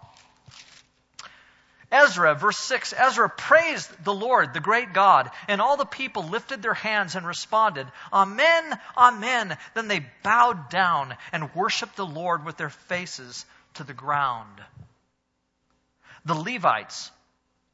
Ezra, 1.91 2.35
verse 2.35 2.57
6, 2.59 2.93
Ezra 2.93 3.29
praised 3.29 4.03
the 4.03 4.13
Lord, 4.13 4.53
the 4.53 4.59
great 4.59 4.93
God, 4.93 5.31
and 5.47 5.59
all 5.59 5.75
the 5.75 5.85
people 5.85 6.23
lifted 6.23 6.61
their 6.61 6.75
hands 6.75 7.15
and 7.15 7.25
responded, 7.25 7.87
Amen, 8.13 8.79
Amen. 8.95 9.57
Then 9.73 9.87
they 9.87 10.05
bowed 10.21 10.69
down 10.69 11.15
and 11.31 11.53
worshiped 11.55 11.95
the 11.95 12.05
Lord 12.05 12.45
with 12.45 12.57
their 12.57 12.69
faces 12.69 13.43
to 13.75 13.83
the 13.83 13.93
ground. 13.93 14.61
The 16.25 16.35
Levites, 16.35 17.11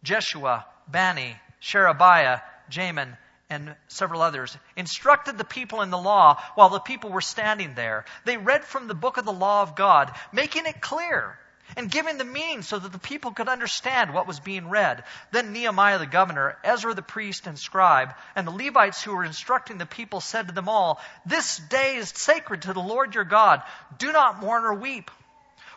Jeshua, 0.01 0.65
Bani, 0.87 1.35
Sherebiah, 1.59 2.39
Jamin, 2.69 3.17
and 3.49 3.75
several 3.89 4.21
others, 4.21 4.57
instructed 4.77 5.37
the 5.37 5.43
people 5.43 5.81
in 5.81 5.89
the 5.89 5.97
law 5.97 6.41
while 6.55 6.69
the 6.69 6.79
people 6.79 7.09
were 7.09 7.21
standing 7.21 7.75
there. 7.75 8.05
They 8.23 8.37
read 8.37 8.63
from 8.63 8.87
the 8.87 8.95
book 8.95 9.17
of 9.17 9.25
the 9.25 9.33
law 9.33 9.61
of 9.61 9.75
God, 9.75 10.15
making 10.31 10.67
it 10.67 10.79
clear 10.79 11.37
and 11.75 11.91
giving 11.91 12.17
the 12.17 12.23
meaning 12.23 12.61
so 12.61 12.77
that 12.79 12.91
the 12.91 12.99
people 12.99 13.31
could 13.31 13.47
understand 13.47 14.13
what 14.13 14.27
was 14.27 14.39
being 14.39 14.69
read. 14.69 15.03
Then 15.31 15.51
Nehemiah 15.51 15.99
the 15.99 16.05
governor, 16.05 16.57
Ezra 16.63 16.93
the 16.93 17.01
priest 17.01 17.47
and 17.47 17.57
scribe, 17.57 18.13
and 18.35 18.47
the 18.47 18.51
Levites 18.51 19.03
who 19.03 19.15
were 19.15 19.25
instructing 19.25 19.77
the 19.77 19.85
people 19.85 20.21
said 20.21 20.47
to 20.47 20.53
them 20.53 20.69
all, 20.69 20.99
This 21.25 21.57
day 21.57 21.95
is 21.95 22.09
sacred 22.09 22.63
to 22.63 22.73
the 22.73 22.79
Lord 22.79 23.15
your 23.15 23.23
God. 23.23 23.61
Do 23.97 24.11
not 24.11 24.39
mourn 24.39 24.63
or 24.63 24.75
weep. 24.75 25.11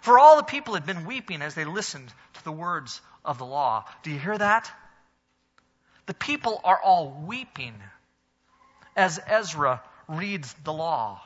For 0.01 0.19
all 0.19 0.37
the 0.37 0.43
people 0.43 0.75
had 0.75 0.87
been 0.87 1.07
weeping 1.07 1.43
as 1.43 1.55
they 1.55 1.65
listened 1.65 2.13
to 2.35 2.45
the 2.45 2.53
words 2.53 3.01
of 3.25 3.39
the 3.39 3.47
law. 3.47 3.85
Do 4.03 4.11
you 4.11 4.19
hear 4.19 4.39
that? 4.39 4.71
The 6.07 6.15
people 6.15 6.61
are 6.65 6.81
all 6.81 7.11
weeping 7.27 7.75
as 8.97 9.21
Ezra 9.27 9.83
reads 10.09 10.55
the 10.65 10.73
law. 10.73 11.21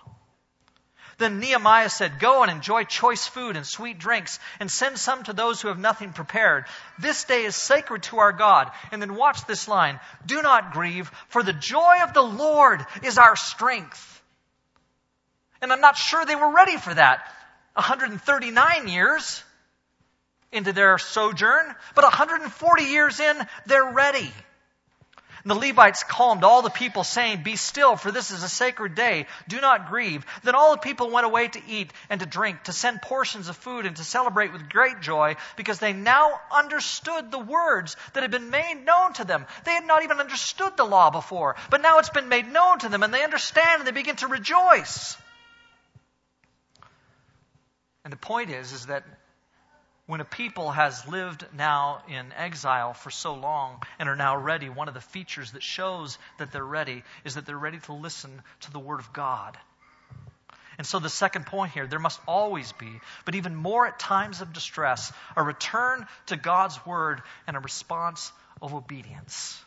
Then 1.22 1.38
Nehemiah 1.38 1.88
said, 1.88 2.18
Go 2.18 2.42
and 2.42 2.50
enjoy 2.50 2.82
choice 2.82 3.28
food 3.28 3.56
and 3.56 3.64
sweet 3.64 3.96
drinks, 3.96 4.40
and 4.58 4.68
send 4.68 4.98
some 4.98 5.22
to 5.22 5.32
those 5.32 5.62
who 5.62 5.68
have 5.68 5.78
nothing 5.78 6.12
prepared. 6.12 6.64
This 6.98 7.22
day 7.22 7.44
is 7.44 7.54
sacred 7.54 8.02
to 8.04 8.18
our 8.18 8.32
God. 8.32 8.72
And 8.90 9.00
then 9.00 9.14
watch 9.14 9.46
this 9.46 9.68
line 9.68 10.00
Do 10.26 10.42
not 10.42 10.72
grieve, 10.72 11.08
for 11.28 11.44
the 11.44 11.52
joy 11.52 11.98
of 12.02 12.12
the 12.12 12.22
Lord 12.22 12.84
is 13.04 13.18
our 13.18 13.36
strength. 13.36 14.20
And 15.60 15.72
I'm 15.72 15.80
not 15.80 15.96
sure 15.96 16.24
they 16.24 16.34
were 16.34 16.56
ready 16.56 16.76
for 16.76 16.92
that. 16.92 17.20
139 17.74 18.88
years 18.88 19.44
into 20.50 20.72
their 20.72 20.98
sojourn, 20.98 21.72
but 21.94 22.02
140 22.02 22.82
years 22.82 23.20
in, 23.20 23.46
they're 23.66 23.92
ready. 23.92 24.32
And 25.44 25.50
the 25.50 25.54
Levites 25.56 26.04
calmed 26.04 26.44
all 26.44 26.62
the 26.62 26.70
people, 26.70 27.02
saying, 27.02 27.42
Be 27.42 27.56
still, 27.56 27.96
for 27.96 28.12
this 28.12 28.30
is 28.30 28.44
a 28.44 28.48
sacred 28.48 28.94
day. 28.94 29.26
Do 29.48 29.60
not 29.60 29.88
grieve. 29.88 30.24
Then 30.44 30.54
all 30.54 30.72
the 30.72 30.80
people 30.80 31.10
went 31.10 31.26
away 31.26 31.48
to 31.48 31.60
eat 31.66 31.92
and 32.08 32.20
to 32.20 32.26
drink, 32.26 32.62
to 32.64 32.72
send 32.72 33.02
portions 33.02 33.48
of 33.48 33.56
food, 33.56 33.84
and 33.84 33.96
to 33.96 34.04
celebrate 34.04 34.52
with 34.52 34.68
great 34.68 35.00
joy, 35.00 35.34
because 35.56 35.80
they 35.80 35.92
now 35.92 36.40
understood 36.52 37.32
the 37.32 37.40
words 37.40 37.96
that 38.12 38.22
had 38.22 38.30
been 38.30 38.50
made 38.50 38.84
known 38.84 39.14
to 39.14 39.24
them. 39.24 39.46
They 39.64 39.72
had 39.72 39.86
not 39.86 40.04
even 40.04 40.20
understood 40.20 40.76
the 40.76 40.84
law 40.84 41.10
before, 41.10 41.56
but 41.70 41.82
now 41.82 41.98
it's 41.98 42.10
been 42.10 42.28
made 42.28 42.46
known 42.46 42.78
to 42.80 42.88
them, 42.88 43.02
and 43.02 43.12
they 43.12 43.24
understand, 43.24 43.80
and 43.80 43.86
they 43.86 43.92
begin 43.92 44.16
to 44.16 44.28
rejoice. 44.28 45.16
And 48.04 48.12
the 48.12 48.16
point 48.16 48.50
is, 48.50 48.72
is 48.72 48.86
that 48.86 49.04
when 50.12 50.20
a 50.20 50.26
people 50.26 50.70
has 50.70 51.08
lived 51.08 51.46
now 51.56 52.02
in 52.06 52.34
exile 52.36 52.92
for 52.92 53.10
so 53.10 53.32
long 53.32 53.82
and 53.98 54.10
are 54.10 54.14
now 54.14 54.36
ready, 54.36 54.68
one 54.68 54.86
of 54.86 54.92
the 54.92 55.00
features 55.00 55.52
that 55.52 55.62
shows 55.62 56.18
that 56.38 56.52
they're 56.52 56.62
ready 56.62 57.02
is 57.24 57.36
that 57.36 57.46
they're 57.46 57.56
ready 57.56 57.78
to 57.78 57.94
listen 57.94 58.42
to 58.60 58.70
the 58.70 58.78
Word 58.78 59.00
of 59.00 59.10
God. 59.14 59.56
And 60.76 60.86
so 60.86 60.98
the 60.98 61.08
second 61.08 61.46
point 61.46 61.72
here, 61.72 61.86
there 61.86 61.98
must 61.98 62.20
always 62.28 62.72
be, 62.72 62.90
but 63.24 63.36
even 63.36 63.54
more 63.54 63.86
at 63.86 63.98
times 63.98 64.42
of 64.42 64.52
distress, 64.52 65.10
a 65.34 65.42
return 65.42 66.06
to 66.26 66.36
God's 66.36 66.84
Word 66.84 67.22
and 67.46 67.56
a 67.56 67.60
response 67.60 68.32
of 68.60 68.74
obedience. 68.74 69.64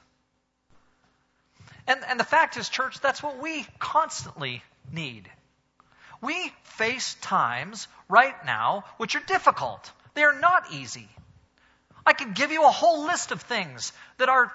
And, 1.88 2.02
and 2.08 2.20
the 2.20 2.24
fact 2.24 2.56
is, 2.56 2.70
church, 2.70 3.00
that's 3.02 3.24
what 3.24 3.42
we 3.42 3.66
constantly 3.80 4.62
need. 4.94 5.28
We 6.22 6.54
face 6.62 7.16
times 7.22 7.88
right 8.08 8.46
now 8.46 8.84
which 8.98 9.16
are 9.16 9.24
difficult. 9.26 9.92
They 10.16 10.24
are 10.24 10.38
not 10.38 10.72
easy. 10.74 11.08
I 12.06 12.14
could 12.14 12.34
give 12.34 12.52
you 12.52 12.66
a 12.66 12.72
whole 12.72 13.06
list 13.06 13.32
of 13.32 13.42
things 13.42 13.94
that 14.18 14.30
are 14.30 14.52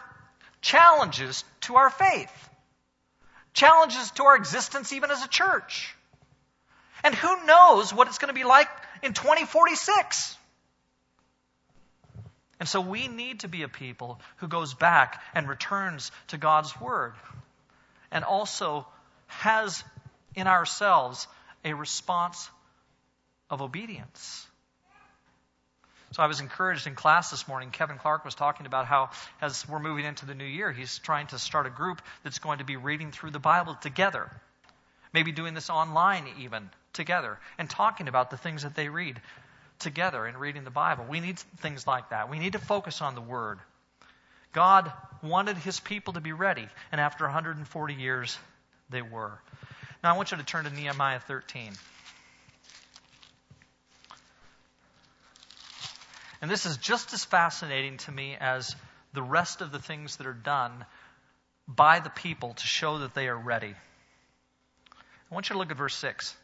challenges 0.60 1.44
to 1.62 1.76
our 1.76 1.90
faith, 1.90 2.50
challenges 3.52 4.10
to 4.12 4.24
our 4.24 4.36
existence 4.36 4.92
even 4.92 5.10
as 5.10 5.24
a 5.24 5.28
church. 5.28 5.94
And 7.02 7.14
who 7.14 7.46
knows 7.46 7.94
what 7.94 8.08
it's 8.08 8.18
going 8.18 8.28
to 8.28 8.38
be 8.38 8.44
like 8.44 8.68
in 9.02 9.12
2046? 9.12 10.36
And 12.58 12.68
so 12.68 12.80
we 12.82 13.08
need 13.08 13.40
to 13.40 13.48
be 13.48 13.62
a 13.62 13.68
people 13.68 14.20
who 14.36 14.48
goes 14.48 14.74
back 14.74 15.22
and 15.34 15.48
returns 15.48 16.12
to 16.28 16.36
God's 16.36 16.78
Word 16.78 17.14
and 18.10 18.22
also 18.22 18.86
has 19.26 19.82
in 20.34 20.46
ourselves 20.46 21.26
a 21.64 21.72
response 21.72 22.50
of 23.48 23.62
obedience. 23.62 24.46
So 26.12 26.24
I 26.24 26.26
was 26.26 26.40
encouraged 26.40 26.88
in 26.88 26.96
class 26.96 27.30
this 27.30 27.46
morning. 27.46 27.70
Kevin 27.70 27.96
Clark 27.96 28.24
was 28.24 28.34
talking 28.34 28.66
about 28.66 28.86
how, 28.86 29.10
as 29.40 29.68
we're 29.68 29.78
moving 29.78 30.04
into 30.04 30.26
the 30.26 30.34
new 30.34 30.44
year, 30.44 30.72
he's 30.72 30.98
trying 30.98 31.28
to 31.28 31.38
start 31.38 31.66
a 31.66 31.70
group 31.70 32.02
that's 32.24 32.40
going 32.40 32.58
to 32.58 32.64
be 32.64 32.76
reading 32.76 33.12
through 33.12 33.30
the 33.30 33.38
Bible 33.38 33.76
together. 33.80 34.28
Maybe 35.12 35.30
doing 35.30 35.54
this 35.54 35.70
online 35.70 36.24
even 36.40 36.68
together 36.92 37.38
and 37.58 37.70
talking 37.70 38.08
about 38.08 38.30
the 38.30 38.36
things 38.36 38.64
that 38.64 38.74
they 38.74 38.88
read 38.88 39.20
together 39.78 40.26
in 40.26 40.36
reading 40.36 40.64
the 40.64 40.70
Bible. 40.70 41.06
We 41.08 41.20
need 41.20 41.38
things 41.38 41.86
like 41.86 42.10
that. 42.10 42.28
We 42.28 42.40
need 42.40 42.52
to 42.54 42.58
focus 42.58 43.00
on 43.00 43.14
the 43.14 43.20
Word. 43.20 43.60
God 44.52 44.92
wanted 45.22 45.58
His 45.58 45.78
people 45.78 46.14
to 46.14 46.20
be 46.20 46.32
ready, 46.32 46.66
and 46.90 47.00
after 47.00 47.24
140 47.24 47.94
years, 47.94 48.36
they 48.90 49.02
were. 49.02 49.38
Now 50.02 50.14
I 50.14 50.16
want 50.16 50.32
you 50.32 50.38
to 50.38 50.42
turn 50.42 50.64
to 50.64 50.70
Nehemiah 50.70 51.20
13. 51.20 51.72
And 56.40 56.50
this 56.50 56.66
is 56.66 56.76
just 56.76 57.12
as 57.12 57.24
fascinating 57.24 57.98
to 57.98 58.12
me 58.12 58.36
as 58.38 58.74
the 59.12 59.22
rest 59.22 59.60
of 59.60 59.72
the 59.72 59.78
things 59.78 60.16
that 60.16 60.26
are 60.26 60.32
done 60.32 60.84
by 61.68 62.00
the 62.00 62.10
people 62.10 62.54
to 62.54 62.66
show 62.66 62.98
that 62.98 63.14
they 63.14 63.28
are 63.28 63.38
ready. 63.38 63.74
I 65.30 65.34
want 65.34 65.48
you 65.48 65.54
to 65.54 65.58
look 65.58 65.70
at 65.70 65.76
verse 65.76 65.96
6. 65.96 66.34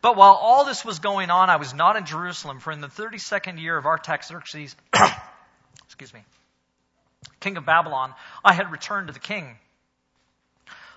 But 0.00 0.16
while 0.16 0.34
all 0.34 0.64
this 0.64 0.84
was 0.84 0.98
going 0.98 1.30
on, 1.30 1.48
I 1.48 1.56
was 1.56 1.72
not 1.72 1.96
in 1.96 2.04
Jerusalem, 2.04 2.60
for 2.60 2.70
in 2.70 2.80
the 2.80 2.88
32nd 2.88 3.58
year 3.58 3.76
of 3.76 3.86
Artaxerxes, 3.86 4.76
excuse 5.86 6.12
me, 6.12 6.20
king 7.40 7.56
of 7.56 7.64
Babylon, 7.64 8.12
I 8.44 8.52
had 8.52 8.70
returned 8.70 9.06
to 9.08 9.12
the 9.12 9.18
king. 9.18 9.56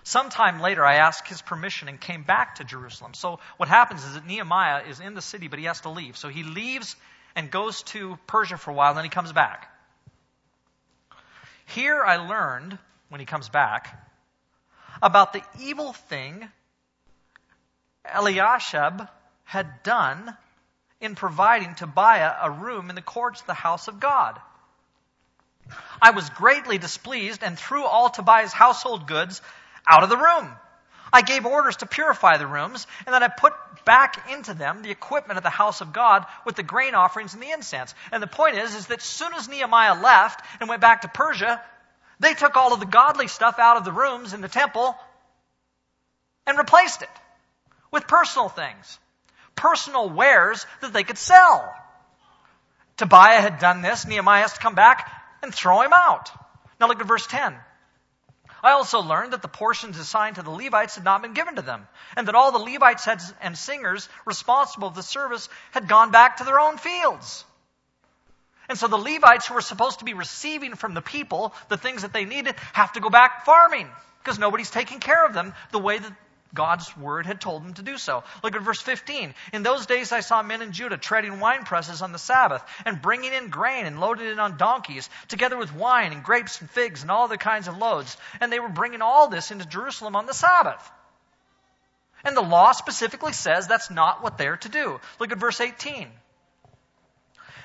Sometime 0.08 0.60
later, 0.60 0.86
I 0.86 0.94
asked 0.94 1.28
his 1.28 1.42
permission 1.42 1.86
and 1.86 2.00
came 2.00 2.22
back 2.22 2.54
to 2.54 2.64
Jerusalem. 2.64 3.12
So 3.12 3.40
what 3.58 3.68
happens 3.68 4.02
is 4.06 4.14
that 4.14 4.24
Nehemiah 4.24 4.84
is 4.88 5.00
in 5.00 5.12
the 5.12 5.20
city, 5.20 5.48
but 5.48 5.58
he 5.58 5.66
has 5.66 5.82
to 5.82 5.90
leave. 5.90 6.16
So 6.16 6.30
he 6.30 6.44
leaves 6.44 6.96
and 7.36 7.50
goes 7.50 7.82
to 7.92 8.18
Persia 8.26 8.56
for 8.56 8.70
a 8.70 8.74
while, 8.74 8.88
and 8.88 8.96
then 8.96 9.04
he 9.04 9.10
comes 9.10 9.34
back. 9.34 9.70
Here 11.66 12.02
I 12.02 12.16
learned, 12.16 12.78
when 13.10 13.20
he 13.20 13.26
comes 13.26 13.50
back, 13.50 14.02
about 15.02 15.34
the 15.34 15.42
evil 15.60 15.92
thing 15.92 16.48
Eliashib 18.10 19.06
had 19.44 19.82
done 19.82 20.34
in 21.02 21.16
providing 21.16 21.74
Tobiah 21.74 22.32
a 22.44 22.50
room 22.50 22.88
in 22.88 22.96
the 22.96 23.02
courts 23.02 23.42
of 23.42 23.46
the 23.46 23.52
house 23.52 23.88
of 23.88 24.00
God. 24.00 24.40
I 26.00 26.12
was 26.12 26.30
greatly 26.30 26.78
displeased 26.78 27.42
and 27.42 27.58
threw 27.58 27.84
all 27.84 28.08
Tobiah's 28.08 28.54
household 28.54 29.06
goods 29.06 29.42
out 29.88 30.02
of 30.02 30.10
the 30.10 30.16
room. 30.16 30.52
I 31.12 31.22
gave 31.22 31.46
orders 31.46 31.76
to 31.76 31.86
purify 31.86 32.36
the 32.36 32.46
rooms, 32.46 32.86
and 33.06 33.14
then 33.14 33.22
I 33.22 33.28
put 33.28 33.54
back 33.84 34.30
into 34.30 34.52
them 34.52 34.82
the 34.82 34.90
equipment 34.90 35.38
of 35.38 35.42
the 35.42 35.50
house 35.50 35.80
of 35.80 35.92
God 35.92 36.26
with 36.44 36.56
the 36.56 36.62
grain 36.62 36.94
offerings 36.94 37.32
and 37.32 37.42
the 37.42 37.50
incense. 37.50 37.94
And 38.12 38.22
the 38.22 38.26
point 38.26 38.56
is, 38.56 38.74
is 38.74 38.88
that 38.88 39.00
soon 39.00 39.32
as 39.34 39.48
Nehemiah 39.48 40.00
left 40.00 40.44
and 40.60 40.68
went 40.68 40.82
back 40.82 41.02
to 41.02 41.08
Persia, 41.08 41.62
they 42.20 42.34
took 42.34 42.56
all 42.56 42.74
of 42.74 42.80
the 42.80 42.86
godly 42.86 43.28
stuff 43.28 43.58
out 43.58 43.78
of 43.78 43.84
the 43.84 43.92
rooms 43.92 44.34
in 44.34 44.42
the 44.42 44.48
temple 44.48 44.94
and 46.46 46.58
replaced 46.58 47.02
it 47.02 47.08
with 47.90 48.06
personal 48.06 48.48
things, 48.48 48.98
personal 49.54 50.10
wares 50.10 50.66
that 50.82 50.92
they 50.92 51.04
could 51.04 51.18
sell. 51.18 51.72
Tobiah 52.98 53.40
had 53.40 53.60
done 53.60 53.80
this. 53.80 54.06
Nehemiah 54.06 54.42
has 54.42 54.52
to 54.54 54.60
come 54.60 54.74
back 54.74 55.10
and 55.42 55.54
throw 55.54 55.80
him 55.80 55.92
out. 55.94 56.30
Now 56.80 56.88
look 56.88 57.00
at 57.00 57.06
verse 57.06 57.26
10. 57.26 57.54
I 58.62 58.72
also 58.72 59.00
learned 59.00 59.32
that 59.32 59.42
the 59.42 59.48
portions 59.48 59.98
assigned 59.98 60.36
to 60.36 60.42
the 60.42 60.50
Levites 60.50 60.96
had 60.96 61.04
not 61.04 61.22
been 61.22 61.34
given 61.34 61.56
to 61.56 61.62
them, 61.62 61.86
and 62.16 62.26
that 62.26 62.34
all 62.34 62.52
the 62.52 62.58
Levites 62.58 63.08
and 63.40 63.56
singers 63.56 64.08
responsible 64.26 64.90
for 64.90 64.96
the 64.96 65.02
service 65.02 65.48
had 65.70 65.88
gone 65.88 66.10
back 66.10 66.38
to 66.38 66.44
their 66.44 66.58
own 66.58 66.76
fields. 66.76 67.44
And 68.68 68.76
so 68.76 68.86
the 68.86 68.98
Levites 68.98 69.46
who 69.46 69.54
were 69.54 69.60
supposed 69.60 70.00
to 70.00 70.04
be 70.04 70.14
receiving 70.14 70.74
from 70.74 70.94
the 70.94 71.00
people 71.00 71.54
the 71.68 71.76
things 71.76 72.02
that 72.02 72.12
they 72.12 72.24
needed 72.24 72.54
have 72.72 72.92
to 72.92 73.00
go 73.00 73.08
back 73.08 73.44
farming 73.44 73.88
because 74.22 74.38
nobody's 74.38 74.70
taking 74.70 75.00
care 75.00 75.24
of 75.24 75.32
them 75.32 75.54
the 75.72 75.78
way 75.78 75.98
that 75.98 76.12
God's 76.54 76.96
word 76.96 77.26
had 77.26 77.40
told 77.40 77.62
him 77.62 77.74
to 77.74 77.82
do 77.82 77.98
so. 77.98 78.24
Look 78.42 78.56
at 78.56 78.62
verse 78.62 78.80
15. 78.80 79.34
In 79.52 79.62
those 79.62 79.86
days 79.86 80.12
I 80.12 80.20
saw 80.20 80.42
men 80.42 80.62
in 80.62 80.72
Judah 80.72 80.96
treading 80.96 81.40
wine 81.40 81.64
presses 81.64 82.00
on 82.00 82.12
the 82.12 82.18
Sabbath 82.18 82.62
and 82.86 83.02
bringing 83.02 83.32
in 83.32 83.50
grain 83.50 83.84
and 83.84 84.00
loading 84.00 84.26
it 84.26 84.38
on 84.38 84.56
donkeys, 84.56 85.10
together 85.28 85.56
with 85.56 85.74
wine 85.74 86.12
and 86.12 86.24
grapes 86.24 86.60
and 86.60 86.70
figs 86.70 87.02
and 87.02 87.10
all 87.10 87.24
other 87.24 87.36
kinds 87.36 87.68
of 87.68 87.76
loads. 87.76 88.16
And 88.40 88.50
they 88.50 88.60
were 88.60 88.68
bringing 88.68 89.02
all 89.02 89.28
this 89.28 89.50
into 89.50 89.66
Jerusalem 89.66 90.16
on 90.16 90.26
the 90.26 90.34
Sabbath. 90.34 90.90
And 92.24 92.36
the 92.36 92.42
law 92.42 92.72
specifically 92.72 93.32
says 93.32 93.68
that's 93.68 93.90
not 93.90 94.22
what 94.22 94.38
they're 94.38 94.56
to 94.56 94.68
do. 94.68 95.00
Look 95.20 95.32
at 95.32 95.38
verse 95.38 95.60
18. 95.60 96.08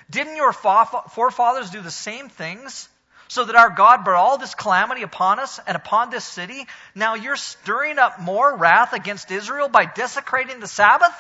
Didn't 0.10 0.36
your 0.36 0.52
forefathers 0.52 1.72
do 1.72 1.82
the 1.82 1.90
same 1.90 2.30
things? 2.30 2.90
So 3.34 3.44
that 3.46 3.56
our 3.56 3.72
God 3.72 4.04
brought 4.04 4.20
all 4.20 4.38
this 4.38 4.54
calamity 4.54 5.02
upon 5.02 5.40
us 5.40 5.60
and 5.66 5.76
upon 5.76 6.12
this 6.12 6.24
city. 6.24 6.68
Now 6.94 7.16
you're 7.16 7.36
stirring 7.36 7.98
up 7.98 8.22
more 8.22 8.56
wrath 8.56 8.94
against 8.94 9.32
Israel 9.32 9.70
by 9.70 9.86
desecrating 9.86 10.60
the 10.60 10.68
Sabbath? 10.68 11.16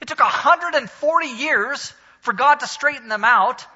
It 0.00 0.08
took 0.08 0.18
140 0.18 1.26
years 1.26 1.92
for 2.22 2.32
God 2.32 2.60
to 2.60 2.66
straighten 2.66 3.10
them 3.10 3.22
out. 3.22 3.66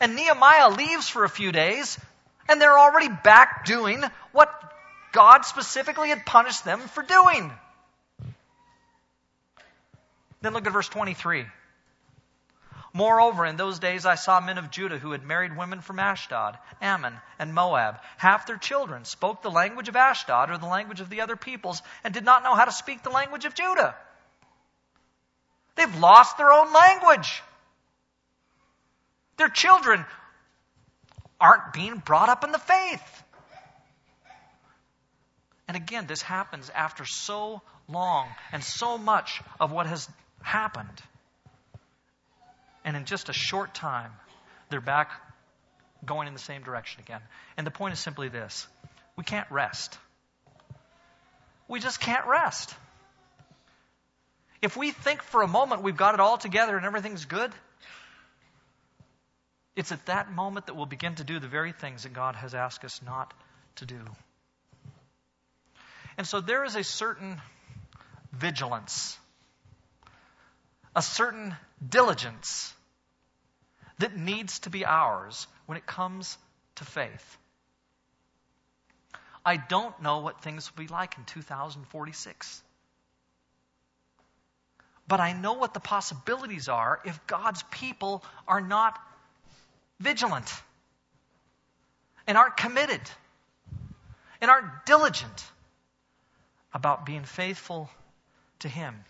And 0.00 0.16
Nehemiah 0.16 0.70
leaves 0.70 1.08
for 1.08 1.22
a 1.22 1.28
few 1.28 1.52
days, 1.52 1.96
and 2.48 2.60
they're 2.60 2.76
already 2.76 3.10
back 3.22 3.64
doing 3.64 4.02
what 4.32 4.50
God 5.12 5.44
specifically 5.44 6.08
had 6.08 6.26
punished 6.26 6.64
them 6.64 6.80
for 6.80 7.04
doing. 7.04 7.52
Then 10.40 10.54
look 10.54 10.66
at 10.66 10.72
verse 10.72 10.88
23. 10.88 11.46
Moreover, 12.94 13.46
in 13.46 13.56
those 13.56 13.78
days 13.78 14.04
I 14.04 14.16
saw 14.16 14.40
men 14.40 14.58
of 14.58 14.70
Judah 14.70 14.98
who 14.98 15.12
had 15.12 15.22
married 15.22 15.56
women 15.56 15.80
from 15.80 15.98
Ashdod, 15.98 16.58
Ammon, 16.80 17.18
and 17.38 17.54
Moab. 17.54 17.98
Half 18.18 18.46
their 18.46 18.58
children 18.58 19.06
spoke 19.06 19.40
the 19.40 19.50
language 19.50 19.88
of 19.88 19.96
Ashdod 19.96 20.50
or 20.50 20.58
the 20.58 20.66
language 20.66 21.00
of 21.00 21.08
the 21.08 21.22
other 21.22 21.36
peoples 21.36 21.82
and 22.04 22.12
did 22.12 22.24
not 22.24 22.42
know 22.42 22.54
how 22.54 22.66
to 22.66 22.72
speak 22.72 23.02
the 23.02 23.10
language 23.10 23.46
of 23.46 23.54
Judah. 23.54 23.94
They've 25.74 25.98
lost 25.98 26.36
their 26.36 26.52
own 26.52 26.70
language. 26.72 27.42
Their 29.38 29.48
children 29.48 30.04
aren't 31.40 31.72
being 31.72 31.96
brought 31.96 32.28
up 32.28 32.44
in 32.44 32.52
the 32.52 32.58
faith. 32.58 33.22
And 35.66 35.76
again, 35.78 36.06
this 36.06 36.20
happens 36.20 36.68
after 36.68 37.06
so 37.06 37.62
long 37.88 38.28
and 38.52 38.62
so 38.62 38.98
much 38.98 39.40
of 39.58 39.72
what 39.72 39.86
has 39.86 40.06
happened. 40.42 41.02
And 42.84 42.96
in 42.96 43.04
just 43.04 43.28
a 43.28 43.32
short 43.32 43.74
time, 43.74 44.10
they're 44.70 44.80
back 44.80 45.10
going 46.04 46.26
in 46.26 46.34
the 46.34 46.40
same 46.40 46.62
direction 46.62 47.00
again. 47.00 47.20
And 47.56 47.66
the 47.66 47.70
point 47.70 47.92
is 47.92 48.00
simply 48.00 48.28
this 48.28 48.66
we 49.16 49.24
can't 49.24 49.50
rest. 49.50 49.98
We 51.68 51.80
just 51.80 52.00
can't 52.00 52.26
rest. 52.26 52.74
If 54.60 54.76
we 54.76 54.90
think 54.90 55.22
for 55.22 55.42
a 55.42 55.48
moment 55.48 55.82
we've 55.82 55.96
got 55.96 56.14
it 56.14 56.20
all 56.20 56.38
together 56.38 56.76
and 56.76 56.86
everything's 56.86 57.24
good, 57.24 57.52
it's 59.74 59.90
at 59.90 60.04
that 60.06 60.30
moment 60.30 60.66
that 60.66 60.74
we'll 60.74 60.86
begin 60.86 61.14
to 61.16 61.24
do 61.24 61.40
the 61.40 61.48
very 61.48 61.72
things 61.72 62.02
that 62.02 62.12
God 62.12 62.36
has 62.36 62.54
asked 62.54 62.84
us 62.84 63.00
not 63.04 63.32
to 63.76 63.86
do. 63.86 64.00
And 66.18 66.26
so 66.26 66.40
there 66.40 66.64
is 66.64 66.76
a 66.76 66.84
certain 66.84 67.40
vigilance, 68.32 69.18
a 70.94 71.02
certain 71.02 71.56
diligence 71.88 72.72
that 73.98 74.16
needs 74.16 74.60
to 74.60 74.70
be 74.70 74.84
ours 74.84 75.46
when 75.66 75.78
it 75.78 75.86
comes 75.86 76.36
to 76.76 76.84
faith. 76.84 77.38
I 79.44 79.56
don't 79.56 80.00
know 80.02 80.20
what 80.20 80.40
things 80.40 80.70
will 80.70 80.84
be 80.84 80.88
like 80.88 81.16
in 81.18 81.24
2046. 81.24 82.62
But 85.08 85.20
I 85.20 85.32
know 85.32 85.54
what 85.54 85.74
the 85.74 85.80
possibilities 85.80 86.68
are 86.68 87.00
if 87.04 87.26
God's 87.26 87.62
people 87.64 88.24
are 88.46 88.60
not 88.60 88.98
vigilant 89.98 90.50
and 92.26 92.38
aren't 92.38 92.56
committed 92.56 93.00
and 94.40 94.50
aren't 94.50 94.86
diligent 94.86 95.44
about 96.72 97.04
being 97.04 97.24
faithful 97.24 97.90
to 98.60 98.68
Him. 98.68 99.04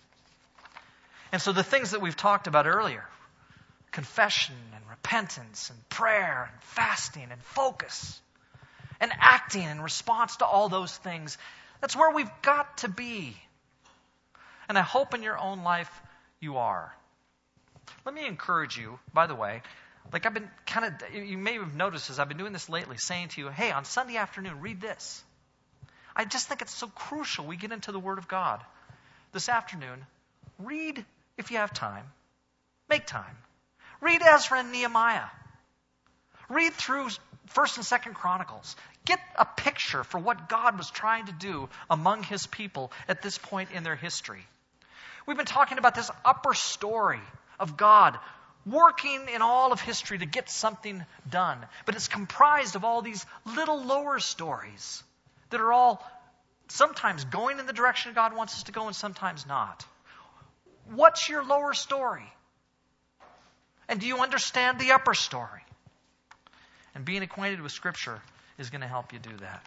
And 1.33 1.41
so 1.41 1.53
the 1.53 1.65
things 1.65 1.93
that 1.93 2.01
we've 2.01 2.17
talked 2.17 2.47
about 2.47 2.67
earlier 2.67 3.05
confession 3.91 4.55
and 4.75 4.85
repentance 4.89 5.69
and 5.69 5.89
prayer 5.91 6.49
and 6.51 6.63
fasting 6.63 7.29
and 7.31 7.43
focus 7.43 8.21
and 9.01 9.13
acting 9.19 9.65
in 9.65 9.83
response 9.83 10.37
to 10.37 10.47
all 10.47 10.71
those 10.71 10.97
things 10.97 11.37
that's 11.83 11.97
where 11.97 12.13
we've 12.13 12.31
got 12.43 12.79
to 12.79 12.89
be. 12.89 13.37
And 14.69 14.79
I 14.79 14.83
hope 14.83 15.15
in 15.15 15.23
your 15.23 15.37
own 15.37 15.65
life 15.65 15.91
you 16.41 16.57
are. 16.59 16.95
Let 18.07 18.15
me 18.15 18.25
encourage 18.25 18.79
you, 18.79 19.01
by 19.13 19.27
the 19.27 19.35
way, 19.35 19.63
like 20.13 20.25
I've 20.25 20.33
been 20.33 20.49
kind 20.65 20.87
of, 20.87 21.15
you 21.15 21.37
may 21.37 21.55
have 21.55 21.75
noticed 21.75 22.09
as 22.09 22.21
I've 22.21 22.29
been 22.29 22.39
doing 22.39 22.53
this 22.53 22.69
lately, 22.69 22.97
saying 22.99 23.29
to 23.29 23.41
you, 23.41 23.49
hey, 23.49 23.73
on 23.73 23.85
Sunday 23.85 24.17
afternoon, 24.17 24.61
read 24.61 24.81
this. 24.81 25.23
I 26.15 26.25
just 26.25 26.49
think 26.49 26.63
it's 26.63 26.73
so 26.73 26.87
crucial 26.87 27.47
we 27.47 27.57
get 27.57 27.73
into 27.73 27.91
the 27.91 27.99
Word 27.99 28.19
of 28.19 28.29
God. 28.29 28.63
This 29.33 29.49
afternoon, 29.49 30.07
read 30.59 31.05
if 31.43 31.51
you 31.51 31.59
have 31.59 31.75
time. 31.75 32.05
Make 32.89 33.07
time. 33.07 33.37
Read 34.01 34.23
Ezra 34.23 34.61
and 34.61 34.73
Nehemiah. 34.73 35.29
Read 36.49 36.73
through 36.73 37.09
1st 37.55 37.77
and 37.77 37.87
2nd 37.87 38.15
Chronicles. 38.15 38.77
Get 39.05 39.19
a 39.37 39.45
picture 39.45 40.05
for 40.05 40.19
what 40.19 40.49
God 40.49 40.79
was 40.79 40.91
trying 40.91 41.27
to 41.27 41.33
do 41.33 41.69
among 41.91 42.23
his 42.23 42.47
people 42.47 42.93
at 43.09 43.23
this 43.23 43.39
point 43.39 43.71
in 43.73 43.83
their 43.83 43.97
history. 43.97 44.47
We've 45.27 45.37
been 45.37 45.47
talking 45.47 45.79
about 45.79 45.95
this 45.95 46.11
upper 46.25 46.55
story 46.55 47.21
of 47.59 47.77
God 47.77 48.19
working 48.65 49.29
in 49.35 49.43
all 49.43 49.73
of 49.73 49.81
history 49.81 50.19
to 50.19 50.27
get 50.27 50.49
something 50.49 51.05
done. 51.29 51.59
But 51.85 51.97
it's 51.97 52.09
comprised 52.09 52.77
of 52.77 52.85
all 52.85 53.03
these 53.03 53.27
little 53.45 53.83
lower 53.85 54.21
stories 54.21 55.03
that 55.51 55.61
are 55.61 55.73
all 55.73 56.05
sometimes 56.69 57.25
going 57.25 57.59
in 57.59 57.67
the 57.67 57.73
direction 57.73 58.13
God 58.15 58.37
wants 58.37 58.55
us 58.55 58.63
to 58.65 58.73
go 58.73 58.87
and 58.87 58.97
sometimes 58.97 59.47
not. 59.47 59.85
What's 60.95 61.29
your 61.29 61.45
lower 61.45 61.73
story? 61.73 62.31
And 63.89 64.01
do 64.01 64.07
you 64.07 64.19
understand 64.19 64.79
the 64.79 64.93
upper 64.93 65.15
story? 65.15 65.63
And 66.95 67.05
being 67.05 67.23
acquainted 67.23 67.61
with 67.61 67.73
Scripture 67.73 68.21
is 68.59 68.71
going 68.71 68.83
to 68.83 68.87
help 68.87 69.13
you 69.13 69.19
do 69.19 69.37
that. 69.39 69.65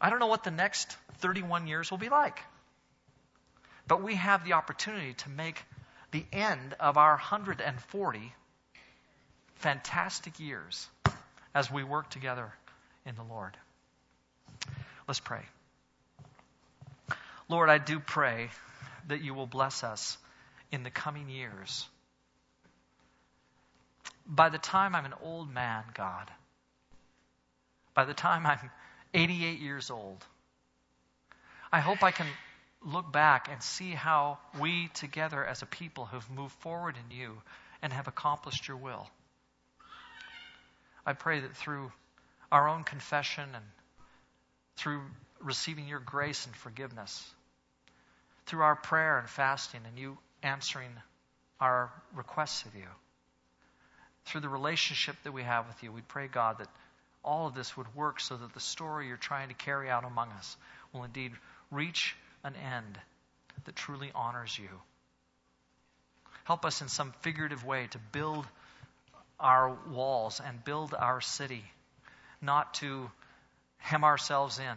I 0.00 0.10
don't 0.10 0.18
know 0.18 0.26
what 0.26 0.44
the 0.44 0.50
next 0.50 0.96
31 1.18 1.66
years 1.66 1.90
will 1.90 1.98
be 1.98 2.08
like. 2.08 2.38
But 3.88 4.02
we 4.02 4.14
have 4.16 4.44
the 4.44 4.54
opportunity 4.54 5.14
to 5.14 5.30
make 5.30 5.62
the 6.10 6.24
end 6.32 6.74
of 6.80 6.96
our 6.96 7.12
140 7.12 8.32
fantastic 9.56 10.40
years 10.40 10.88
as 11.54 11.70
we 11.70 11.84
work 11.84 12.10
together 12.10 12.52
in 13.04 13.14
the 13.14 13.22
Lord. 13.22 13.56
Let's 15.06 15.20
pray. 15.20 15.42
Lord, 17.48 17.68
I 17.68 17.78
do 17.78 18.00
pray 18.00 18.50
that 19.08 19.22
you 19.22 19.34
will 19.34 19.46
bless 19.46 19.84
us 19.84 20.18
in 20.72 20.82
the 20.82 20.90
coming 20.90 21.28
years. 21.28 21.86
By 24.26 24.48
the 24.48 24.58
time 24.58 24.94
I'm 24.94 25.04
an 25.04 25.14
old 25.22 25.52
man, 25.52 25.84
God, 25.94 26.30
by 27.94 28.04
the 28.04 28.14
time 28.14 28.44
I'm 28.44 28.70
88 29.14 29.60
years 29.60 29.90
old, 29.90 30.24
I 31.72 31.80
hope 31.80 32.02
I 32.02 32.10
can 32.10 32.26
look 32.84 33.12
back 33.12 33.48
and 33.50 33.62
see 33.62 33.90
how 33.90 34.38
we 34.60 34.88
together 34.94 35.44
as 35.44 35.62
a 35.62 35.66
people 35.66 36.06
have 36.06 36.28
moved 36.30 36.54
forward 36.56 36.96
in 36.96 37.16
you 37.16 37.40
and 37.82 37.92
have 37.92 38.08
accomplished 38.08 38.66
your 38.68 38.76
will. 38.76 39.08
I 41.04 41.12
pray 41.12 41.40
that 41.40 41.56
through 41.56 41.92
our 42.50 42.68
own 42.68 42.84
confession 42.84 43.48
and 43.54 43.64
through 44.76 45.02
receiving 45.40 45.86
your 45.88 46.00
grace 46.00 46.46
and 46.46 46.54
forgiveness, 46.56 47.24
through 48.46 48.62
our 48.62 48.76
prayer 48.76 49.18
and 49.18 49.28
fasting 49.28 49.80
and 49.86 49.98
you 49.98 50.16
answering 50.42 50.90
our 51.60 51.90
requests 52.14 52.64
of 52.64 52.74
you, 52.74 52.86
through 54.26 54.40
the 54.40 54.48
relationship 54.48 55.16
that 55.24 55.32
we 55.32 55.42
have 55.42 55.66
with 55.66 55.82
you, 55.82 55.92
we 55.92 56.02
pray, 56.02 56.28
God, 56.28 56.58
that 56.58 56.68
all 57.24 57.46
of 57.46 57.54
this 57.54 57.76
would 57.76 57.92
work 57.94 58.20
so 58.20 58.36
that 58.36 58.54
the 58.54 58.60
story 58.60 59.08
you're 59.08 59.16
trying 59.16 59.48
to 59.48 59.54
carry 59.54 59.90
out 59.90 60.04
among 60.04 60.30
us 60.30 60.56
will 60.92 61.04
indeed 61.04 61.32
reach 61.70 62.14
an 62.44 62.54
end 62.54 62.98
that 63.64 63.74
truly 63.74 64.10
honors 64.14 64.56
you. 64.56 64.68
Help 66.44 66.64
us 66.64 66.80
in 66.80 66.88
some 66.88 67.12
figurative 67.22 67.64
way 67.64 67.88
to 67.90 67.98
build 68.12 68.46
our 69.40 69.76
walls 69.90 70.40
and 70.44 70.64
build 70.64 70.94
our 70.94 71.20
city, 71.20 71.64
not 72.40 72.74
to 72.74 73.10
hem 73.78 74.04
ourselves 74.04 74.58
in, 74.58 74.76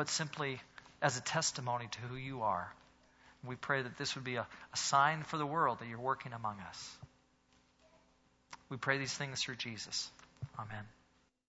but 0.00 0.08
simply 0.08 0.58
as 1.02 1.18
a 1.18 1.20
testimony 1.20 1.86
to 1.90 1.98
who 2.00 2.16
you 2.16 2.40
are. 2.40 2.72
We 3.44 3.54
pray 3.54 3.82
that 3.82 3.98
this 3.98 4.14
would 4.14 4.24
be 4.24 4.36
a, 4.36 4.46
a 4.72 4.76
sign 4.78 5.24
for 5.24 5.36
the 5.36 5.44
world 5.44 5.80
that 5.80 5.88
you're 5.88 6.00
working 6.00 6.32
among 6.32 6.56
us. 6.70 6.96
We 8.70 8.78
pray 8.78 8.96
these 8.96 9.12
things 9.12 9.42
through 9.42 9.56
Jesus. 9.56 10.10
Amen. 10.58 10.86